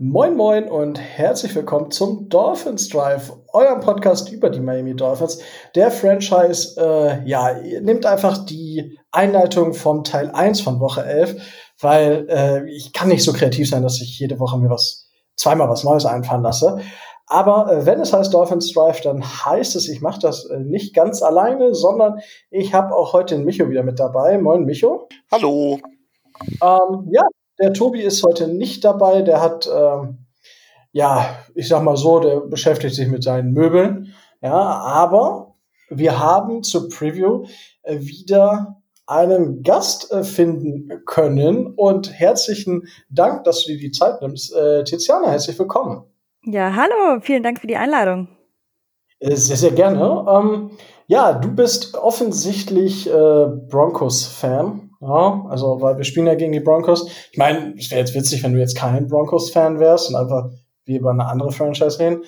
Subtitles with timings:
[0.00, 5.40] Moin Moin und herzlich willkommen zum Dolphins Drive, eurem Podcast über die Miami Dolphins.
[5.74, 11.42] Der Franchise, äh, ja, nimmt einfach die Einleitung vom Teil 1 von Woche 11,
[11.80, 15.68] weil äh, ich kann nicht so kreativ sein, dass ich jede Woche mir was, zweimal
[15.68, 16.78] was Neues einfallen lasse.
[17.26, 20.94] Aber äh, wenn es heißt Dolphins Drive, dann heißt es, ich mache das äh, nicht
[20.94, 24.38] ganz alleine, sondern ich habe auch heute den Micho wieder mit dabei.
[24.38, 25.08] Moin Micho.
[25.32, 25.80] Hallo.
[26.62, 27.22] Ähm, ja,
[27.60, 29.22] der Tobi ist heute nicht dabei.
[29.22, 30.26] Der hat, ähm,
[30.92, 34.14] ja, ich sag mal so, der beschäftigt sich mit seinen Möbeln.
[34.40, 35.56] Ja, aber
[35.90, 37.46] wir haben zur Preview
[37.82, 41.74] äh, wieder einen Gast äh, finden können.
[41.74, 44.54] Und herzlichen Dank, dass du dir die Zeit nimmst.
[44.54, 46.04] Äh, Tiziana, herzlich willkommen.
[46.44, 48.28] Ja, hallo, vielen Dank für die Einladung.
[49.18, 50.24] Äh, sehr, sehr gerne.
[50.28, 50.70] Ähm,
[51.06, 54.87] ja, du bist offensichtlich äh, Broncos-Fan.
[55.00, 57.08] Ja, also, weil wir spielen ja gegen die Broncos.
[57.30, 60.50] Ich meine, es wäre jetzt witzig, wenn du jetzt kein Broncos-Fan wärst und einfach
[60.86, 62.24] wie über eine andere Franchise reden.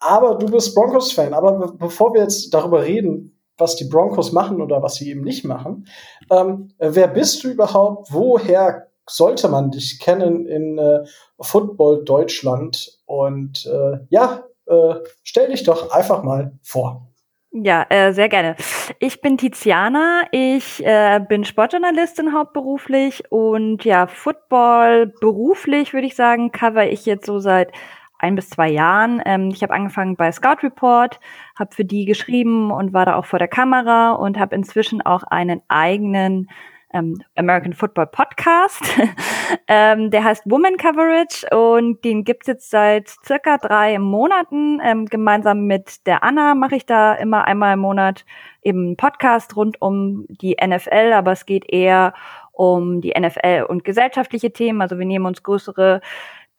[0.00, 1.32] Aber du bist Broncos-Fan.
[1.32, 5.22] Aber be bevor wir jetzt darüber reden, was die Broncos machen oder was sie eben
[5.22, 5.86] nicht machen,
[6.30, 8.12] ähm, wer bist du überhaupt?
[8.12, 11.04] Woher sollte man dich kennen in äh,
[11.38, 12.98] Football Deutschland?
[13.06, 17.09] Und äh, ja, äh, stell dich doch einfach mal vor.
[17.52, 18.54] Ja, äh, sehr gerne.
[19.00, 26.52] Ich bin Tiziana, ich äh, bin Sportjournalistin hauptberuflich und ja, Football beruflich würde ich sagen,
[26.52, 27.72] cover ich jetzt so seit
[28.20, 29.20] ein bis zwei Jahren.
[29.24, 31.18] Ähm, ich habe angefangen bei Scout Report,
[31.58, 35.24] habe für die geschrieben und war da auch vor der Kamera und habe inzwischen auch
[35.24, 36.48] einen eigenen
[36.92, 38.82] ähm, American Football Podcast.
[39.68, 44.80] ähm, der heißt Woman Coverage und den gibt's jetzt seit circa drei Monaten.
[44.82, 48.24] Ähm, gemeinsam mit der Anna mache ich da immer einmal im Monat
[48.62, 52.14] eben einen Podcast rund um die NFL, aber es geht eher
[52.52, 54.82] um die NFL und gesellschaftliche Themen.
[54.82, 56.00] Also wir nehmen uns größere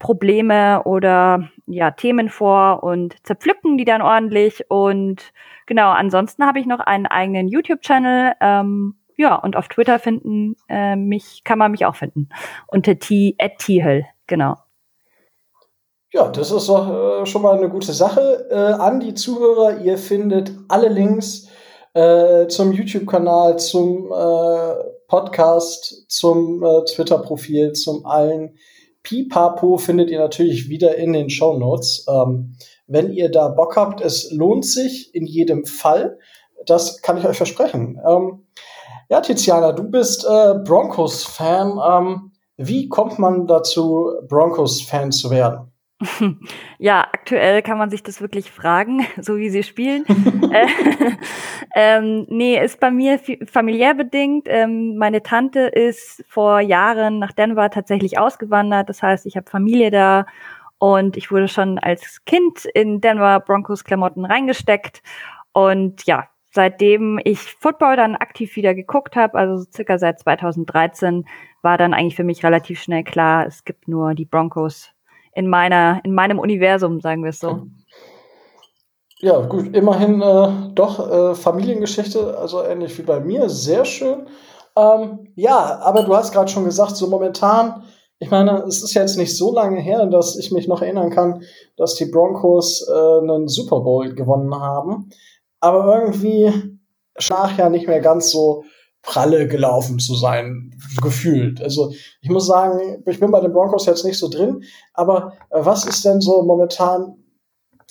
[0.01, 5.31] Probleme oder ja Themen vor und zerpflücken die dann ordentlich und
[5.67, 10.55] genau ansonsten habe ich noch einen eigenen YouTube Channel ähm, ja, und auf Twitter finden
[10.67, 12.29] äh, mich, kann man mich auch finden.
[12.67, 14.57] Unter T, at T-Hill, genau.
[16.11, 18.47] Ja, das ist doch äh, schon mal eine gute Sache.
[18.49, 21.47] Äh, an die Zuhörer, ihr findet alle Links
[21.93, 24.73] äh, zum YouTube-Kanal, zum äh,
[25.07, 28.57] Podcast, zum äh, Twitter-Profil, zum allen
[29.03, 32.05] Pipapo findet ihr natürlich wieder in den Show Notes.
[32.09, 32.55] Ähm,
[32.87, 36.17] wenn ihr da Bock habt, es lohnt sich in jedem Fall.
[36.65, 37.99] Das kann ich euch versprechen.
[38.07, 38.47] Ähm,
[39.11, 41.77] ja, Tiziana, du bist äh, Broncos-Fan.
[41.85, 45.67] Ähm, wie kommt man dazu, Broncos-Fan zu werden?
[46.79, 50.05] Ja, aktuell kann man sich das wirklich fragen, so wie sie spielen.
[50.51, 50.65] äh,
[51.75, 54.47] ähm, nee, ist bei mir familiär bedingt.
[54.47, 58.89] Ähm, meine Tante ist vor Jahren nach Denver tatsächlich ausgewandert.
[58.89, 60.25] Das heißt, ich habe Familie da
[60.79, 65.03] und ich wurde schon als Kind in Denver Broncos Klamotten reingesteckt.
[65.51, 71.25] Und ja, seitdem ich Football dann aktiv wieder geguckt habe, also so circa seit 2013,
[71.61, 74.89] war dann eigentlich für mich relativ schnell klar, es gibt nur die Broncos
[75.33, 77.67] in meiner, in meinem Universum, sagen wir es so.
[79.19, 84.27] Ja, gut, immerhin äh, doch äh, Familiengeschichte, also ähnlich wie bei mir, sehr schön.
[84.75, 87.83] Ähm, ja, aber du hast gerade schon gesagt, so momentan,
[88.17, 91.43] ich meine, es ist jetzt nicht so lange her, dass ich mich noch erinnern kann,
[91.77, 95.11] dass die Broncos äh, einen Super Bowl gewonnen haben
[95.61, 96.51] aber irgendwie
[97.17, 98.63] schach ja nicht mehr ganz so
[99.01, 101.61] pralle gelaufen zu sein, gefühlt.
[101.61, 101.91] Also
[102.21, 104.63] ich muss sagen, ich bin bei den Broncos jetzt nicht so drin,
[104.93, 107.15] aber äh, was ist denn so momentan,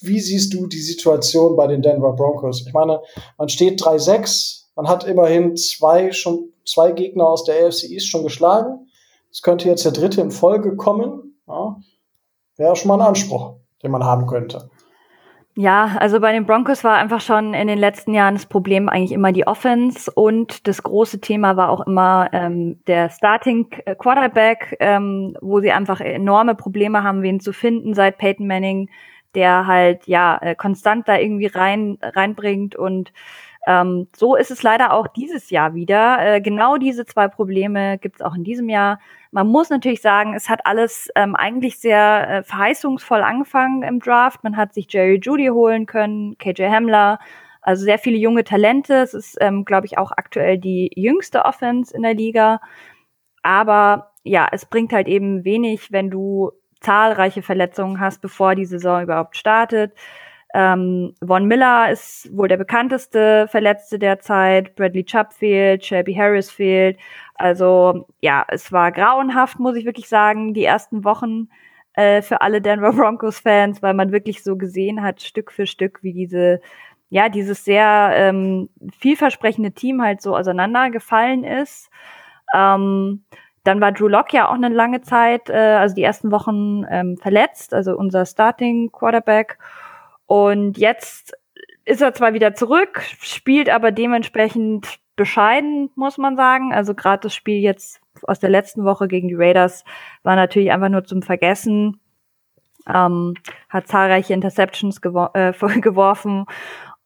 [0.02, 2.64] wie siehst du die Situation bei den Denver Broncos?
[2.66, 3.00] Ich meine,
[3.38, 8.22] man steht 3-6, man hat immerhin zwei, schon zwei Gegner aus der AFC East schon
[8.22, 8.86] geschlagen.
[9.30, 11.40] Es könnte jetzt der dritte in Folge kommen.
[11.46, 11.76] Ja,
[12.56, 14.70] Wäre schon mal ein Anspruch, den man haben könnte.
[15.56, 19.12] Ja, also bei den Broncos war einfach schon in den letzten Jahren das Problem eigentlich
[19.12, 23.68] immer die Offense und das große Thema war auch immer ähm, der Starting
[23.98, 28.90] Quarterback, ähm, wo sie einfach enorme Probleme haben, wen zu finden seit Peyton Manning,
[29.34, 33.12] der halt ja äh, konstant da irgendwie rein reinbringt und
[33.66, 36.18] ähm, so ist es leider auch dieses Jahr wieder.
[36.36, 39.00] Äh, genau diese zwei Probleme gibt es auch in diesem Jahr.
[39.32, 44.42] Man muss natürlich sagen, es hat alles ähm, eigentlich sehr äh, verheißungsvoll angefangen im Draft.
[44.42, 47.20] Man hat sich Jerry Judy holen können, KJ Hamler,
[47.62, 48.94] also sehr viele junge Talente.
[48.94, 52.60] Es ist, ähm, glaube ich, auch aktuell die jüngste Offense in der Liga.
[53.42, 59.02] Aber ja, es bringt halt eben wenig, wenn du zahlreiche Verletzungen hast, bevor die Saison
[59.02, 59.92] überhaupt startet.
[60.54, 64.74] Ähm, Von Miller ist wohl der bekannteste Verletzte derzeit.
[64.76, 66.98] Bradley Chubb fehlt, Shelby Harris fehlt.
[67.34, 71.48] Also ja, es war grauenhaft, muss ich wirklich sagen, die ersten Wochen.
[71.94, 76.12] äh, für alle Denver Broncos-Fans, weil man wirklich so gesehen hat, Stück für Stück, wie
[76.12, 76.60] diese,
[77.10, 78.68] ja, dieses sehr ähm,
[78.98, 81.90] vielversprechende Team halt so auseinandergefallen ist.
[82.54, 83.24] Ähm,
[83.64, 87.16] dann war Drew Locke ja auch eine lange Zeit, äh, also die ersten Wochen ähm,
[87.18, 89.58] verletzt, also unser Starting Quarterback.
[90.30, 91.36] Und jetzt
[91.84, 96.72] ist er zwar wieder zurück, spielt aber dementsprechend bescheiden, muss man sagen.
[96.72, 99.82] Also gerade das Spiel jetzt aus der letzten Woche gegen die Raiders
[100.22, 101.98] war natürlich einfach nur zum Vergessen.
[102.86, 103.34] Ähm,
[103.68, 106.46] hat zahlreiche Interceptions gewor äh, geworfen.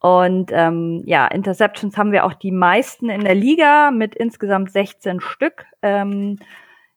[0.00, 5.20] Und ähm, ja, Interceptions haben wir auch die meisten in der Liga mit insgesamt 16
[5.20, 5.64] Stück.
[5.80, 6.40] Ähm,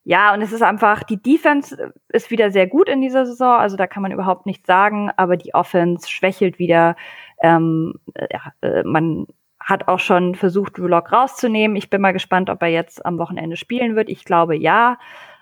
[0.10, 3.76] ja, und es ist einfach, die Defense ist wieder sehr gut in dieser Saison, also
[3.76, 6.96] da kann man überhaupt nichts sagen, aber die Offense schwächelt wieder.
[7.42, 7.96] Ähm,
[8.32, 9.28] ja, äh, man
[9.60, 11.76] hat auch schon versucht, Vlog rauszunehmen.
[11.76, 14.08] Ich bin mal gespannt, ob er jetzt am Wochenende spielen wird.
[14.08, 14.98] Ich glaube ja,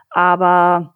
[0.09, 0.95] aber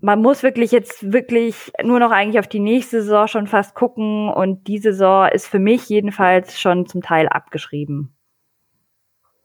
[0.00, 4.30] man muss wirklich jetzt wirklich nur noch eigentlich auf die nächste Saison schon fast gucken
[4.30, 8.16] und die Saison ist für mich jedenfalls schon zum Teil abgeschrieben.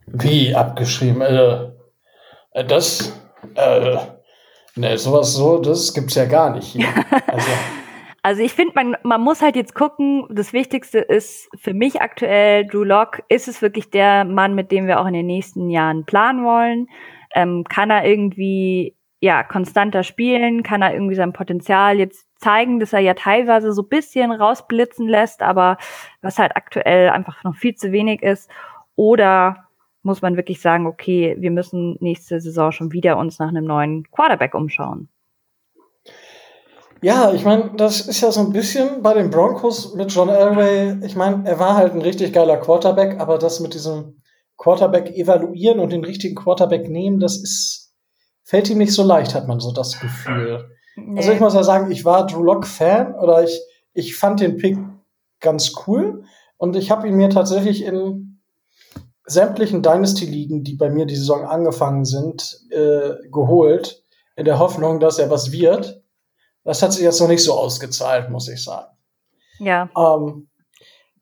[0.07, 1.19] Wie abgeschrieben?
[1.19, 1.80] Äh äh,
[2.53, 3.19] das,
[3.55, 3.97] äh,
[4.75, 6.87] ne, sowas so, das gibt's ja gar nicht hier.
[7.27, 7.51] Also,
[8.23, 12.67] also ich finde, man, man muss halt jetzt gucken, das Wichtigste ist für mich aktuell,
[12.67, 16.05] Drew Lock, ist es wirklich der Mann, mit dem wir auch in den nächsten Jahren
[16.05, 16.87] planen wollen?
[17.33, 20.61] Ähm, kann er irgendwie, ja, konstanter spielen?
[20.61, 25.41] Kann er irgendwie sein Potenzial jetzt zeigen, dass er ja teilweise so bisschen rausblitzen lässt,
[25.41, 25.77] aber
[26.21, 28.51] was halt aktuell einfach noch viel zu wenig ist?
[28.95, 29.67] Oder
[30.03, 34.09] muss man wirklich sagen, okay, wir müssen nächste Saison schon wieder uns nach einem neuen
[34.11, 35.09] Quarterback umschauen.
[37.03, 41.03] Ja, ich meine, das ist ja so ein bisschen bei den Broncos mit John Elway.
[41.03, 44.21] Ich meine, er war halt ein richtig geiler Quarterback, aber das mit diesem
[44.57, 47.95] Quarterback evaluieren und den richtigen Quarterback nehmen, das ist,
[48.43, 50.69] fällt ihm nicht so leicht, hat man so das Gefühl.
[50.95, 51.17] Nee.
[51.17, 53.59] Also ich muss ja sagen, ich war Drew Lock Fan oder ich,
[53.93, 54.77] ich fand den Pick
[55.39, 56.23] ganz cool
[56.57, 58.30] und ich habe ihn mir tatsächlich in
[59.31, 64.03] sämtlichen Dynasty-Ligen, die bei mir die Saison angefangen sind, äh, geholt,
[64.35, 66.03] in der Hoffnung, dass er was wird.
[66.63, 68.91] Das hat sich jetzt noch nicht so ausgezahlt, muss ich sagen.
[69.59, 69.89] Ja.
[69.97, 70.49] Ähm,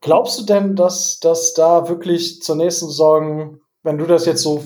[0.00, 4.62] glaubst du denn, dass, dass da wirklich zur nächsten Saison, wenn du das jetzt so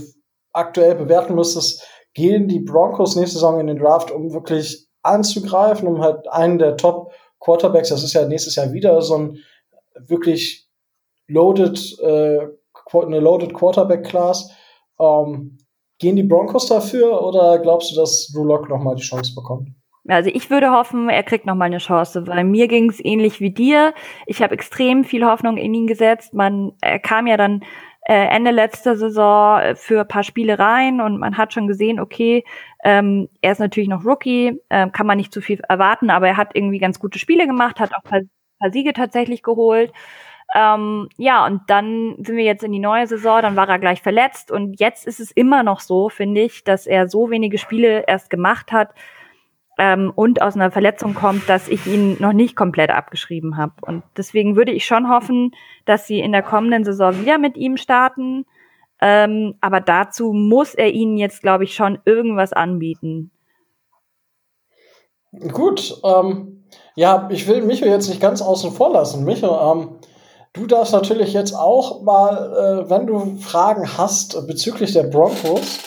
[0.53, 6.01] aktuell bewerten müsstest, gehen die Broncos nächste Saison in den Draft, um wirklich anzugreifen, um
[6.01, 9.39] halt einen der Top Quarterbacks, das ist ja nächstes Jahr wieder so ein
[9.95, 10.67] wirklich
[11.27, 12.49] loaded äh,
[13.03, 14.51] eine Loaded Quarterback Class.
[15.01, 15.59] Ähm,
[15.99, 19.69] gehen die Broncos dafür oder glaubst du, dass Drew Lock nochmal die Chance bekommt?
[20.07, 23.51] Also ich würde hoffen, er kriegt nochmal eine Chance, weil mir ging es ähnlich wie
[23.51, 23.95] dir.
[24.27, 26.35] Ich habe extrem viel Hoffnung in ihn gesetzt.
[26.35, 27.63] Man, er kam ja dann
[28.07, 32.45] äh, Ende letzter Saison für ein paar Spiele rein und man hat schon gesehen, okay,
[32.85, 36.37] ähm, er ist natürlich noch Rookie, äh, kann man nicht zu viel erwarten, aber er
[36.37, 38.21] hat irgendwie ganz gute Spiele gemacht, hat auch ein paar,
[38.61, 39.91] paar Siege tatsächlich geholt.
[40.57, 44.01] Ähm, ja, und dann sind wir jetzt in die neue Saison, dann war er gleich
[44.03, 48.05] verletzt und jetzt ist es immer noch so, finde ich, dass er so wenige Spiele
[48.07, 48.95] erst gemacht hat
[49.79, 53.73] ähm, und aus einer Verletzung kommt, dass ich ihn noch nicht komplett abgeschrieben habe.
[53.83, 55.51] Und deswegen würde ich schon hoffen,
[55.85, 58.47] dass sie in der kommenden Saison wieder mit ihm starten.
[59.01, 63.33] Ähm, aber dazu muss er ihnen jetzt, glaube ich, schon irgendwas anbieten.
[65.53, 69.25] Gut, ähm, ja, ich will Micho jetzt nicht ganz außen vor lassen.
[69.25, 69.99] Micho, ähm,
[70.55, 75.81] Du darfst natürlich jetzt auch mal, äh, wenn du Fragen hast bezüglich der Broncos,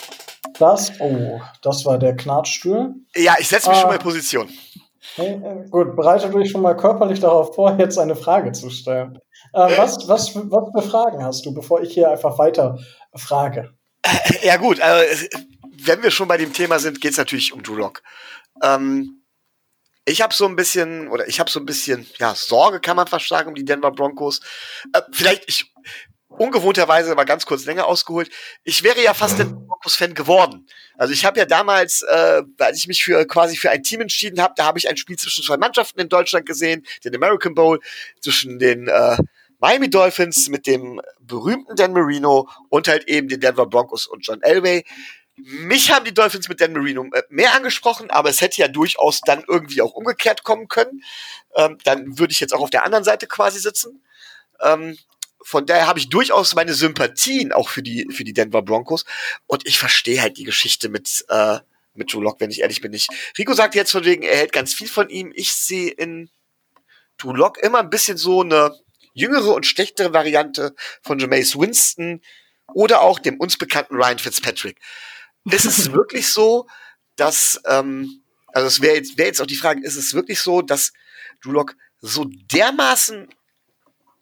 [0.58, 2.94] das, oh, das war der Knatschstuhl.
[3.16, 4.48] Ja, ich setze mich äh, schon mal in Position.
[5.14, 9.18] Hey, äh, gut, bereite dich schon mal körperlich darauf vor, jetzt eine Frage zu stellen.
[9.54, 12.78] Äh, was, was, was für Fragen hast du, bevor ich hier einfach weiter
[13.14, 13.72] frage?
[14.42, 15.26] Ja, gut, also,
[15.82, 18.02] wenn wir schon bei dem Thema sind, geht es natürlich um Drew Lock.
[18.62, 19.17] Ähm,
[20.08, 23.06] ich habe so ein bisschen, oder ich habe so ein bisschen, ja, Sorge, kann man
[23.06, 24.40] fast sagen, um die Denver Broncos.
[24.92, 25.72] Äh, vielleicht, ich,
[26.28, 28.30] ungewohnterweise aber ganz kurz länger ausgeholt.
[28.64, 30.66] Ich wäre ja fast ein Broncos-Fan geworden.
[30.96, 34.40] Also ich habe ja damals, äh, als ich mich für quasi für ein Team entschieden
[34.40, 37.80] habe, da habe ich ein Spiel zwischen zwei Mannschaften in Deutschland gesehen, den American Bowl,
[38.20, 39.16] zwischen den äh,
[39.58, 44.42] Miami Dolphins mit dem berühmten Dan Marino und halt eben den Denver Broncos und John
[44.42, 44.84] Elway.
[45.44, 49.20] Mich haben die Dolphins mit Dan Marino äh, mehr angesprochen, aber es hätte ja durchaus
[49.20, 51.02] dann irgendwie auch umgekehrt kommen können.
[51.54, 54.02] Ähm, dann würde ich jetzt auch auf der anderen Seite quasi sitzen.
[54.60, 54.98] Ähm,
[55.40, 59.04] von daher habe ich durchaus meine Sympathien auch für die, für die Denver Broncos.
[59.46, 61.58] Und ich verstehe halt die Geschichte mit, äh,
[61.94, 63.08] mit Drew Lock, wenn ich ehrlich bin nicht.
[63.38, 65.32] Rico sagt jetzt von wegen, er hält ganz viel von ihm.
[65.34, 66.30] Ich sehe in
[67.16, 68.74] Drew Lock immer ein bisschen so eine
[69.14, 72.20] jüngere und schlechtere Variante von Jameis Winston
[72.74, 74.78] oder auch dem uns bekannten Ryan Fitzpatrick
[75.50, 76.66] ist es wirklich so,
[77.16, 80.62] dass ähm, Also es wäre jetzt, wär jetzt auch die Frage, ist es wirklich so,
[80.62, 80.92] dass
[81.42, 83.28] Drew Lock so dermaßen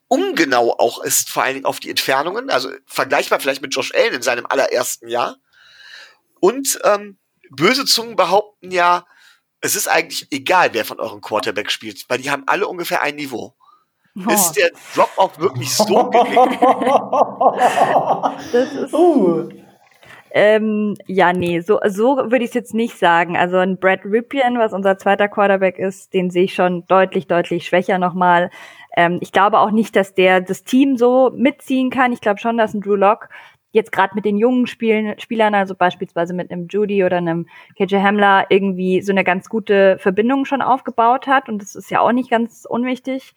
[0.09, 4.15] ungenau auch ist, vor allen Dingen auf die Entfernungen, also vergleichbar vielleicht mit Josh Allen
[4.15, 5.37] in seinem allerersten Jahr.
[6.41, 7.19] Und ähm,
[7.51, 9.05] böse Zungen behaupten ja,
[9.61, 13.17] es ist eigentlich egal, wer von euren Quarterback spielt, weil die haben alle ungefähr ein
[13.17, 13.57] Niveau.
[14.17, 14.31] Oh.
[14.31, 16.59] Ist der Drop-Off wirklich so gering?
[18.53, 19.49] das ist uh.
[20.39, 23.39] Ähm, ja, nee, so, so würde ich es jetzt nicht sagen.
[23.39, 27.67] Also ein Brad Ripien, was unser zweiter Quarterback ist, den sehe ich schon deutlich, deutlich
[27.67, 28.51] schwächer nochmal.
[28.95, 32.13] Ähm, ich glaube auch nicht, dass der das Team so mitziehen kann.
[32.13, 33.31] Ich glaube schon, dass ein Drew Lock
[33.71, 37.47] jetzt gerade mit den jungen Spielen, Spielern, also beispielsweise mit einem Judy oder einem
[37.79, 41.49] KJ Hamler, irgendwie so eine ganz gute Verbindung schon aufgebaut hat.
[41.49, 43.35] Und das ist ja auch nicht ganz unwichtig.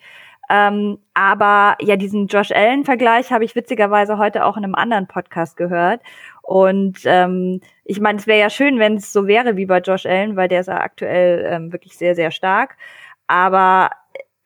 [0.52, 5.56] Ähm, aber ja, diesen Josh Allen-Vergleich habe ich witzigerweise heute auch in einem anderen Podcast
[5.56, 6.02] gehört.
[6.50, 10.08] Und ähm, ich meine, es wäre ja schön, wenn es so wäre wie bei Josh
[10.08, 12.76] Allen, weil der ist ja aktuell ähm, wirklich sehr, sehr stark.
[13.28, 13.92] Aber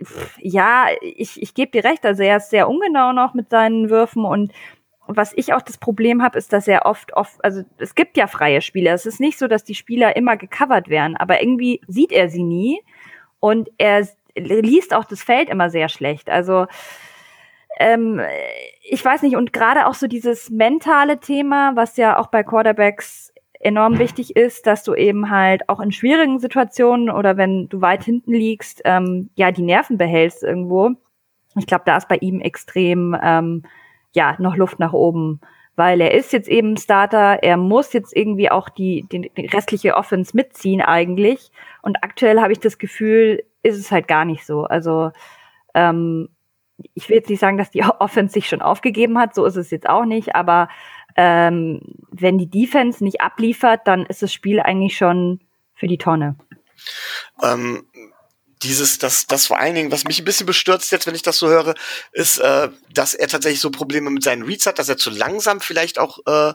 [0.03, 3.89] pff, ja, ich, ich gebe dir recht, also er ist sehr ungenau noch mit seinen
[3.89, 4.51] Würfen und
[5.07, 8.27] was ich auch das Problem habe, ist, dass er oft, oft, also es gibt ja
[8.27, 8.93] freie Spieler.
[8.93, 12.43] Es ist nicht so, dass die Spieler immer gecovert werden, aber irgendwie sieht er sie
[12.43, 12.81] nie
[13.39, 14.05] und er
[14.36, 16.29] liest auch das Feld immer sehr schlecht.
[16.29, 16.67] Also
[17.80, 18.22] ähm,
[18.84, 23.34] ich weiß nicht, und gerade auch so dieses mentale Thema, was ja auch bei Quarterbacks
[23.60, 28.03] enorm wichtig ist, dass du eben halt auch in schwierigen Situationen oder wenn du weit
[28.03, 30.92] hinten liegst, ähm, ja, die Nerven behältst irgendwo.
[31.56, 33.63] Ich glaube, da ist bei ihm extrem, ähm,
[34.13, 35.39] ja, noch Luft nach oben,
[35.75, 39.96] weil er ist jetzt eben Starter, er muss jetzt irgendwie auch die, die, die restliche
[39.96, 41.51] Offense mitziehen eigentlich.
[41.82, 44.65] Und aktuell habe ich das Gefühl, ist es halt gar nicht so.
[44.65, 45.12] Also
[45.74, 46.30] ähm,
[46.94, 49.72] ich will jetzt nicht sagen, dass die Offense sich schon aufgegeben hat, so ist es
[49.72, 50.70] jetzt auch nicht, aber
[51.15, 55.42] ähm, wenn die Defense nicht abliefert, dann ist das Spiel eigentlich schon
[55.75, 56.36] für die Tonne.
[57.42, 57.86] Ähm,
[58.63, 61.38] dieses, das, das vor allen Dingen, was mich ein bisschen bestürzt jetzt, wenn ich das
[61.38, 61.75] so höre,
[62.13, 65.60] ist, äh, dass er tatsächlich so Probleme mit seinen Reads hat, dass er zu langsam
[65.60, 66.53] vielleicht auch äh,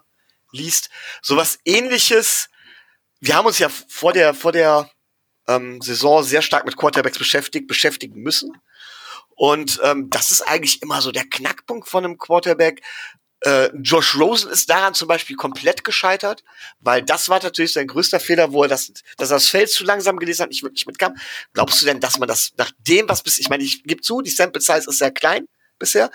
[0.53, 0.91] liest.
[1.23, 2.49] Sowas ähnliches.
[3.21, 4.91] Wir haben uns ja vor der, vor der
[5.47, 8.53] ähm, Saison sehr stark mit Quarterbacks beschäftigt, beschäftigen müssen.
[9.39, 12.83] Und ähm, das ist eigentlich immer so der Knackpunkt von einem Quarterback.
[13.43, 16.43] Äh, Josh Rosen ist daran zum Beispiel komplett gescheitert,
[16.81, 19.85] weil das war natürlich sein größter Fehler, wo er das, dass er das Feld zu
[19.85, 21.15] langsam gelesen hat, nicht wirklich mitkam.
[21.53, 24.23] Glaubst du denn, dass man das nach dem, was bis, ich meine, ich gebe zu,
[24.23, 25.47] die Sample Size ist sehr klein
[25.79, 26.11] bisher,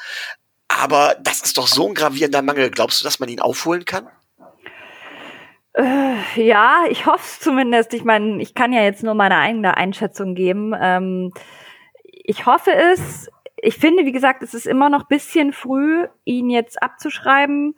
[0.67, 2.71] aber das ist doch so ein gravierender Mangel.
[2.71, 4.09] Glaubst du, dass man ihn aufholen kann?
[5.75, 7.93] Äh, ja, ich hoffe es zumindest.
[7.93, 10.73] Ich meine, ich kann ja jetzt nur meine eigene Einschätzung geben.
[10.77, 11.31] Ähm,
[12.23, 13.29] ich hoffe es.
[13.57, 17.75] Ich finde, wie gesagt, es ist immer noch bisschen früh, ihn jetzt abzuschreiben.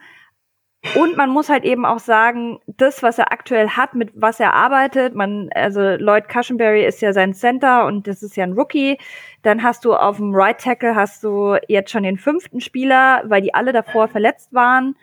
[0.94, 4.54] Und man muss halt eben auch sagen, das, was er aktuell hat, mit was er
[4.54, 9.00] arbeitet, man, also Lloyd Cushenberry ist ja sein Center und das ist ja ein Rookie.
[9.42, 13.42] Dann hast du auf dem Right Tackle hast du jetzt schon den fünften Spieler, weil
[13.42, 14.96] die alle davor verletzt waren.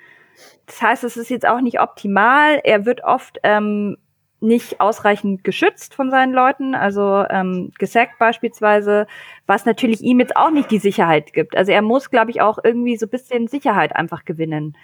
[0.67, 2.61] Das heißt, es ist jetzt auch nicht optimal.
[2.63, 3.97] Er wird oft ähm,
[4.43, 9.07] nicht ausreichend geschützt von seinen Leuten, also ähm, gesackt beispielsweise,
[9.47, 11.57] was natürlich ihm jetzt auch nicht die Sicherheit gibt.
[11.57, 14.77] Also er muss, glaube ich, auch irgendwie so bisschen Sicherheit einfach gewinnen.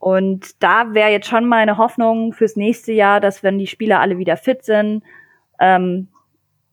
[0.00, 4.18] Und da wäre jetzt schon meine Hoffnung fürs nächste Jahr, dass wenn die Spieler alle
[4.18, 5.04] wieder fit sind,
[5.60, 6.08] ähm,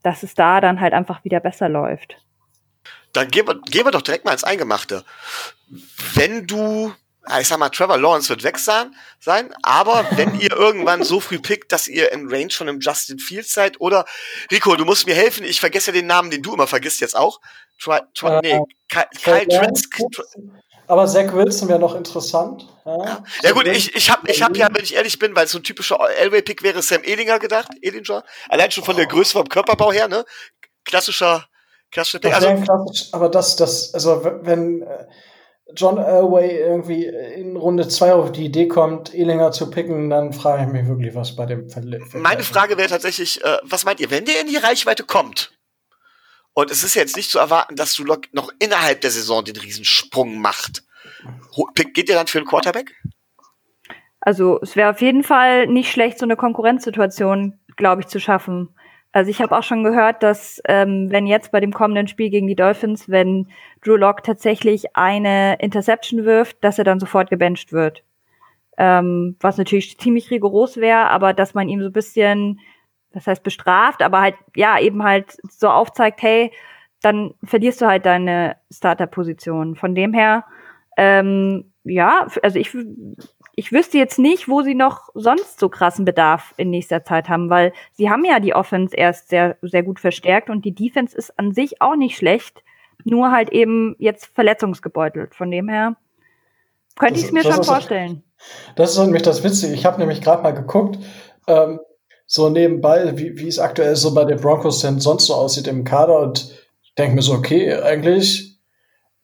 [0.02, 2.16] dass es da dann halt einfach wieder besser läuft.
[3.12, 5.04] Dann gehen wir, gehen wir doch direkt mal ins Eingemachte.
[6.14, 6.92] Wenn du
[7.40, 11.38] ich sag mal, Trevor Lawrence wird weg sein, sein, aber wenn ihr irgendwann so früh
[11.38, 14.04] pickt, dass ihr in Range von einem Justin Fields seid, oder
[14.50, 17.16] Rico, du musst mir helfen, ich vergesse ja den Namen, den du immer vergisst jetzt
[17.16, 17.40] auch.
[17.80, 19.98] Try, try, nee, Kyle, Kyle Trask.
[20.88, 22.66] Aber Zach Wilson wäre noch interessant.
[22.84, 25.58] Ja, ja gut, ich, ich habe ich hab ja, wenn ich ehrlich bin, weil so
[25.58, 28.24] ein typischer Elway-Pick wäre Sam Elinger gedacht, Elinger.
[28.48, 30.24] Allein schon von der Größe vom Körperbau her, ne?
[30.84, 31.46] Klassischer,
[31.90, 32.34] klassischer Pick.
[32.34, 35.06] Also, klassisch, aber das, das, also wenn, äh,
[35.76, 40.64] John Elway irgendwie in Runde 2 auf die Idee kommt, Elinger zu picken, dann frage
[40.64, 41.82] ich mich wirklich, was bei dem Ver
[42.14, 45.52] Meine Frage wäre tatsächlich, äh, was meint ihr, wenn der in die Reichweite kommt?
[46.54, 50.38] Und es ist jetzt nicht zu erwarten, dass du noch innerhalb der Saison den Riesensprung
[50.38, 50.84] macht.
[51.94, 52.92] Geht ihr dann für einen Quarterback?
[54.20, 58.68] Also es wäre auf jeden Fall nicht schlecht, so eine Konkurrenzsituation, glaube ich, zu schaffen.
[59.12, 62.46] Also ich habe auch schon gehört, dass ähm, wenn jetzt bei dem kommenden Spiel gegen
[62.46, 63.48] die Dolphins, wenn
[63.84, 68.02] Drew Lock tatsächlich eine Interception wirft, dass er dann sofort gebencht wird.
[68.78, 72.60] Ähm, was natürlich ziemlich rigoros wäre, aber dass man ihm so ein bisschen,
[73.12, 76.50] das heißt bestraft, aber halt, ja, eben halt so aufzeigt, hey,
[77.02, 79.76] dann verlierst du halt deine Starter-Position.
[79.76, 80.44] Von dem her,
[80.96, 82.74] ähm, ja, also ich,
[83.54, 87.50] ich wüsste jetzt nicht, wo sie noch sonst so krassen Bedarf in nächster Zeit haben,
[87.50, 91.38] weil sie haben ja die Offense erst sehr, sehr gut verstärkt und die Defense ist
[91.38, 92.62] an sich auch nicht schlecht,
[93.04, 95.34] nur halt eben jetzt verletzungsgebeutelt.
[95.34, 95.96] Von dem her
[96.98, 98.22] könnte ich es mir schon vorstellen.
[98.76, 99.74] Das ist nämlich das Witzige.
[99.74, 100.98] Ich habe nämlich gerade mal geguckt,
[101.46, 101.80] ähm,
[102.26, 105.84] so nebenbei, wie, wie es aktuell so bei den Broncos denn sonst so aussieht im
[105.84, 106.54] Kader und
[106.96, 108.58] denke mir so, okay, eigentlich,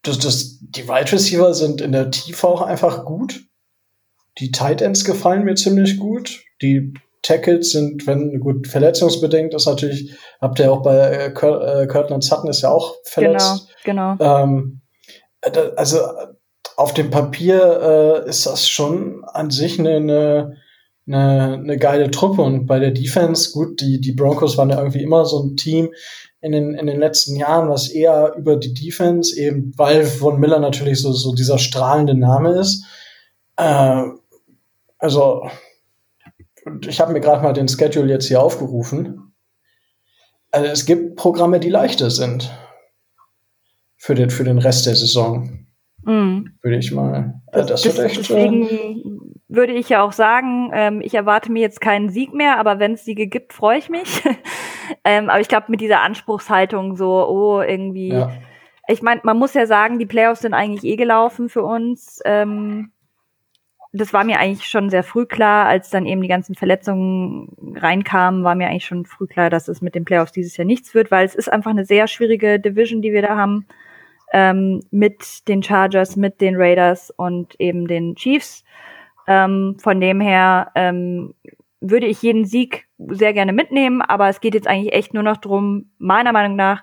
[0.03, 3.48] das, das, die Wide Receiver sind in der Tiefe auch einfach gut.
[4.39, 6.45] Die Tight Ends gefallen mir ziemlich gut.
[6.63, 12.27] Die Tackles sind, wenn gut verletzungsbedingt ist natürlich, habt ihr auch bei äh, Kirtland äh,
[12.27, 13.69] Sutton ist ja auch verletzt.
[13.85, 14.43] Genau, genau.
[14.43, 14.81] Ähm,
[15.77, 15.99] also
[16.77, 20.57] auf dem Papier äh, ist das schon an sich eine, eine,
[21.07, 25.03] eine, eine geile Truppe und bei der Defense, gut, die, die Broncos waren ja irgendwie
[25.03, 25.93] immer so ein Team
[26.41, 30.61] in den, in den letzten Jahren, was eher über die Defense, eben weil von Miller
[30.61, 32.85] natürlich so, so dieser strahlende Name ist.
[33.57, 34.05] Äh,
[34.99, 35.49] also,
[36.87, 39.35] ich habe mir gerade mal den Schedule jetzt hier aufgerufen.
[40.51, 42.51] Also es gibt Programme, die leichter sind
[43.97, 45.67] für den, für den Rest der Saison.
[46.05, 46.59] Mhm.
[46.63, 47.41] Würde ich mal.
[47.53, 48.19] Äh, das, das wird echt.
[48.19, 49.05] Deswegen äh,
[49.49, 52.95] würde ich ja auch sagen, ähm, ich erwarte mir jetzt keinen Sieg mehr, aber wenn
[52.95, 54.23] es Siege gibt, freue ich mich.
[55.05, 58.09] ähm, aber ich glaube, mit dieser Anspruchshaltung so, oh, irgendwie.
[58.09, 58.33] Ja.
[58.87, 62.21] Ich meine, man muss ja sagen, die Playoffs sind eigentlich eh gelaufen für uns.
[62.25, 62.93] Ähm,
[63.93, 68.45] das war mir eigentlich schon sehr früh klar, als dann eben die ganzen Verletzungen reinkamen,
[68.45, 71.11] war mir eigentlich schon früh klar, dass es mit den Playoffs dieses Jahr nichts wird,
[71.11, 73.67] weil es ist einfach eine sehr schwierige Division, die wir da haben
[74.33, 78.65] ähm, mit den Chargers, mit den Raiders und eben den Chiefs.
[79.27, 81.35] Ähm, von dem her ähm,
[81.81, 85.37] würde ich jeden Sieg sehr gerne mitnehmen, aber es geht jetzt eigentlich echt nur noch
[85.37, 86.83] drum, meiner Meinung nach,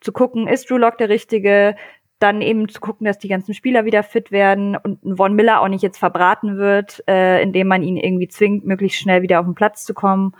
[0.00, 1.74] zu gucken, ist Drew Lock der Richtige,
[2.18, 5.68] dann eben zu gucken, dass die ganzen Spieler wieder fit werden und Von Miller auch
[5.68, 9.54] nicht jetzt verbraten wird, äh, indem man ihn irgendwie zwingt, möglichst schnell wieder auf den
[9.54, 10.34] Platz zu kommen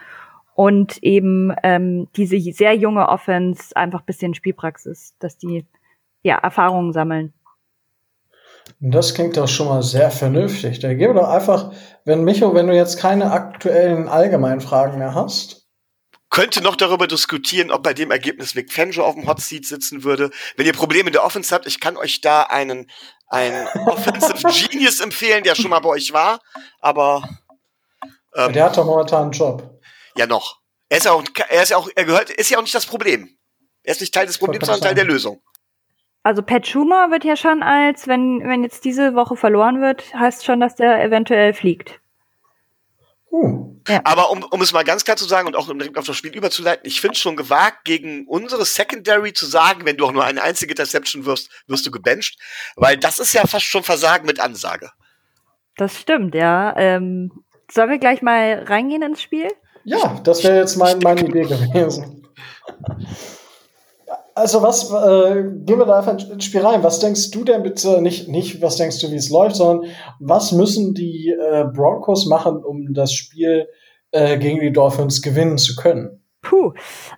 [0.54, 5.66] und eben ähm, diese sehr junge Offense einfach bisschen Spielpraxis, dass die
[6.22, 7.34] ja, Erfahrungen sammeln.
[8.80, 10.80] Das klingt doch schon mal sehr vernünftig.
[10.80, 11.72] Da gebe doch einfach,
[12.04, 15.65] wenn Micho, wenn du jetzt keine aktuellen allgemeinen Fragen mehr hast.
[16.30, 20.02] Könnte noch darüber diskutieren, ob bei dem Ergebnis Vic Fangio auf dem Hot Seat sitzen
[20.02, 20.30] würde.
[20.56, 22.90] Wenn ihr Probleme in der Offense habt, ich kann euch da einen,
[23.28, 26.40] einen Offensive Genius empfehlen, der schon mal bei euch war,
[26.80, 27.22] aber
[28.34, 29.80] ähm, der hat doch momentan einen Job.
[30.16, 30.60] Ja, noch.
[30.88, 32.86] Er ist ja auch, er ist ja auch, er gehört, ist ja auch nicht das
[32.86, 33.36] Problem.
[33.82, 35.40] Er ist nicht Teil des Problems, sondern Teil der Lösung.
[36.22, 40.44] Also Pat Schumer wird ja schon als, wenn, wenn jetzt diese Woche verloren wird, heißt
[40.44, 42.00] schon, dass der eventuell fliegt.
[43.30, 43.76] Uh.
[43.88, 44.00] Ja.
[44.04, 46.34] Aber um, um es mal ganz klar zu sagen und auch direkt auf das Spiel
[46.34, 50.24] überzuleiten, ich finde es schon gewagt, gegen unsere Secondary zu sagen, wenn du auch nur
[50.24, 52.40] eine einzige Interception wirst, wirst du gebencht,
[52.74, 54.90] weil das ist ja fast schon Versagen mit Ansage.
[55.76, 56.74] Das stimmt, ja.
[56.76, 57.30] Ähm,
[57.70, 59.52] sollen wir gleich mal reingehen ins Spiel?
[59.84, 62.26] Ja, das wäre jetzt mein, meine Idee gewesen.
[64.36, 66.82] Also was, äh, gehen wir da einfach ins Spiel rein.
[66.82, 70.52] Was denkst du denn bitte, nicht, nicht was denkst du, wie es läuft, sondern was
[70.52, 73.66] müssen die äh, Broncos machen, um das Spiel
[74.10, 76.22] äh, gegen die Dolphins gewinnen zu können?
[76.42, 76.74] Puh,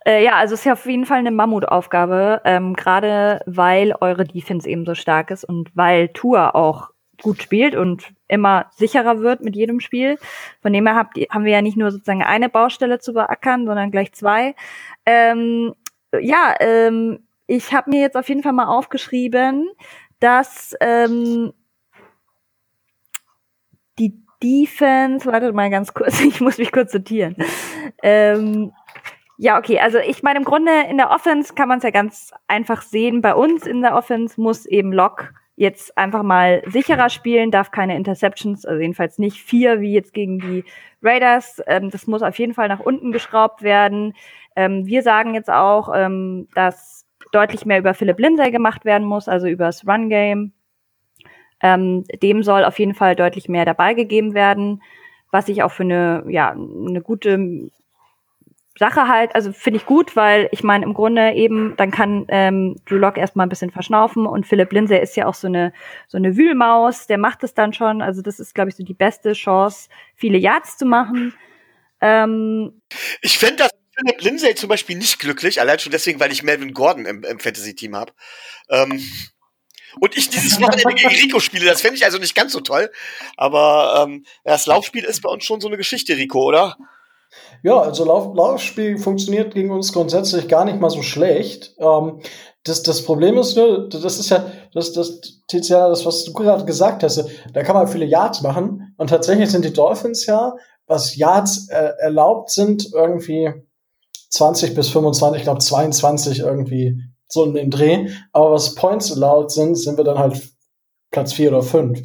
[0.07, 4.24] äh, ja, also es ist ja auf jeden Fall eine Mammutaufgabe, ähm, gerade weil eure
[4.24, 9.42] Defense eben so stark ist und weil Tour auch gut spielt und immer sicherer wird
[9.42, 10.18] mit jedem Spiel.
[10.62, 13.90] Von dem her habt, haben wir ja nicht nur sozusagen eine Baustelle zu beackern, sondern
[13.90, 14.54] gleich zwei.
[15.04, 15.74] Ähm,
[16.20, 19.68] ja, ähm, ich habe mir jetzt auf jeden Fall mal aufgeschrieben,
[20.20, 21.52] dass ähm,
[23.98, 27.36] die Defense, wartet mal ganz kurz, ich muss mich kurz sortieren.
[28.02, 28.72] Ähm,
[29.36, 32.32] ja, okay, also ich meine, im Grunde in der Offense kann man es ja ganz
[32.48, 33.22] einfach sehen.
[33.22, 37.96] Bei uns in der Offense muss eben Lock jetzt einfach mal sicherer spielen, darf keine
[37.96, 40.64] Interceptions, also jedenfalls nicht vier wie jetzt gegen die
[41.02, 41.60] Raiders.
[41.66, 44.14] Ähm, das muss auf jeden Fall nach unten geschraubt werden.
[44.58, 49.28] Ähm, wir sagen jetzt auch, ähm, dass deutlich mehr über Philipp Lindsay gemacht werden muss,
[49.28, 50.52] also über das Run Game.
[51.60, 54.82] Ähm, dem soll auf jeden Fall deutlich mehr dabei gegeben werden,
[55.30, 57.70] was ich auch für eine, ja, eine gute
[58.76, 62.74] Sache halt, also finde ich gut, weil ich meine, im Grunde eben, dann kann ähm,
[62.86, 65.72] Drew Lock erstmal ein bisschen verschnaufen und Philipp Lindsay ist ja auch so eine,
[66.08, 68.02] so eine Wühlmaus, der macht es dann schon.
[68.02, 71.32] Also das ist, glaube ich, so die beste Chance, viele Yards zu machen.
[72.00, 72.80] Ähm,
[73.20, 76.72] ich finde das Philip Lindsay zum Beispiel nicht glücklich, allein schon deswegen, weil ich Melvin
[76.72, 78.12] Gordon im, im Fantasy-Team habe.
[78.70, 79.02] Ähm,
[80.00, 82.90] und ich dieses Wochenende gegen Rico spiele, das fände ich also nicht ganz so toll.
[83.37, 86.76] Aber ähm, das Laufspiel ist bei uns schon so eine Geschichte, Rico, oder?
[87.62, 91.74] Ja, also Lauf Laufspiel funktioniert gegen uns grundsätzlich gar nicht mal so schlecht.
[91.78, 92.20] Ähm,
[92.64, 96.64] das, das Problem ist nur, das ist ja, das, das, Tiziana, das, was du gerade
[96.64, 98.94] gesagt hast, da kann man viele Yards machen.
[98.96, 100.54] Und tatsächlich sind die Dolphins ja,
[100.87, 103.52] was Yards äh, erlaubt sind, irgendwie
[104.30, 108.08] 20 bis 25, ich glaube 22 irgendwie so in dem Dreh.
[108.32, 110.40] Aber was Points allowed sind, sind wir dann halt
[111.10, 112.00] Platz 4 oder 5.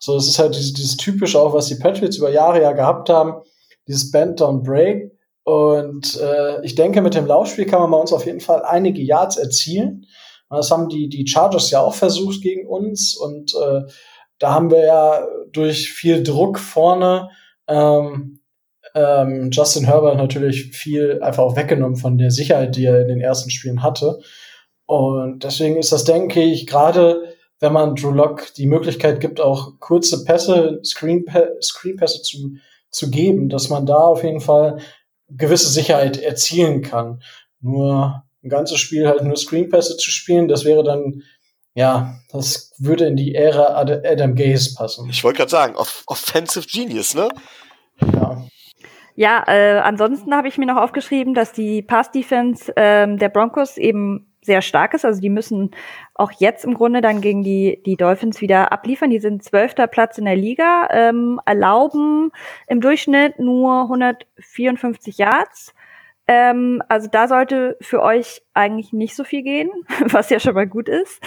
[0.00, 3.08] So, das ist halt dieses, dieses typische auch, was die Patriots über Jahre ja gehabt
[3.08, 3.42] haben,
[3.86, 5.12] dieses Bend Down Break.
[5.44, 9.02] Und äh, ich denke, mit dem Laufspiel kann man bei uns auf jeden Fall einige
[9.02, 10.04] Yards erzielen.
[10.50, 13.16] Das haben die, die Chargers ja auch versucht gegen uns.
[13.16, 13.82] Und äh,
[14.38, 17.30] da haben wir ja durch viel Druck vorne
[17.66, 18.37] ähm,
[18.98, 23.20] ähm, Justin Herbert natürlich viel einfach auch weggenommen von der Sicherheit, die er in den
[23.20, 24.20] ersten Spielen hatte.
[24.86, 29.78] Und deswegen ist das, denke ich, gerade wenn man Drew Lock die Möglichkeit gibt, auch
[29.80, 31.24] kurze Pässe, Screen,
[31.60, 32.56] Screenpässe zu,
[32.90, 34.78] zu geben, dass man da auf jeden Fall
[35.28, 37.22] gewisse Sicherheit erzielen kann.
[37.60, 41.22] Nur ein ganzes Spiel halt nur Screenpässe zu spielen, das wäre dann,
[41.74, 45.08] ja, das würde in die Ära Adam Gaze passen.
[45.10, 47.28] Ich wollte gerade sagen, off Offensive Genius, ne?
[48.00, 48.42] Ja.
[49.14, 54.28] Ja, äh, ansonsten habe ich mir noch aufgeschrieben, dass die Pass-Defense ähm, der Broncos eben
[54.40, 55.04] sehr stark ist.
[55.04, 55.72] Also die müssen
[56.14, 59.10] auch jetzt im Grunde dann gegen die, die Dolphins wieder abliefern.
[59.10, 62.30] Die sind zwölfter Platz in der Liga, ähm, erlauben
[62.68, 65.74] im Durchschnitt nur 154 Yards.
[66.30, 69.70] Ähm, also da sollte für euch eigentlich nicht so viel gehen,
[70.12, 71.22] was ja schon mal gut ist.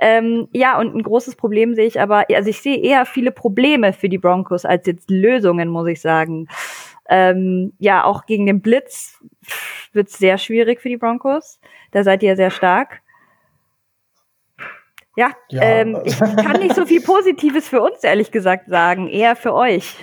[0.00, 3.92] Ähm, ja, und ein großes Problem sehe ich aber, also ich sehe eher viele Probleme
[3.92, 6.48] für die Broncos als jetzt Lösungen, muss ich sagen.
[7.08, 9.20] Ähm, ja, auch gegen den Blitz
[9.92, 11.60] wird es sehr schwierig für die Broncos.
[11.92, 13.02] Da seid ihr sehr stark.
[15.16, 15.62] Ja, ja.
[15.62, 19.06] Ähm, ich kann nicht so viel Positives für uns, ehrlich gesagt, sagen.
[19.08, 19.96] Eher für euch.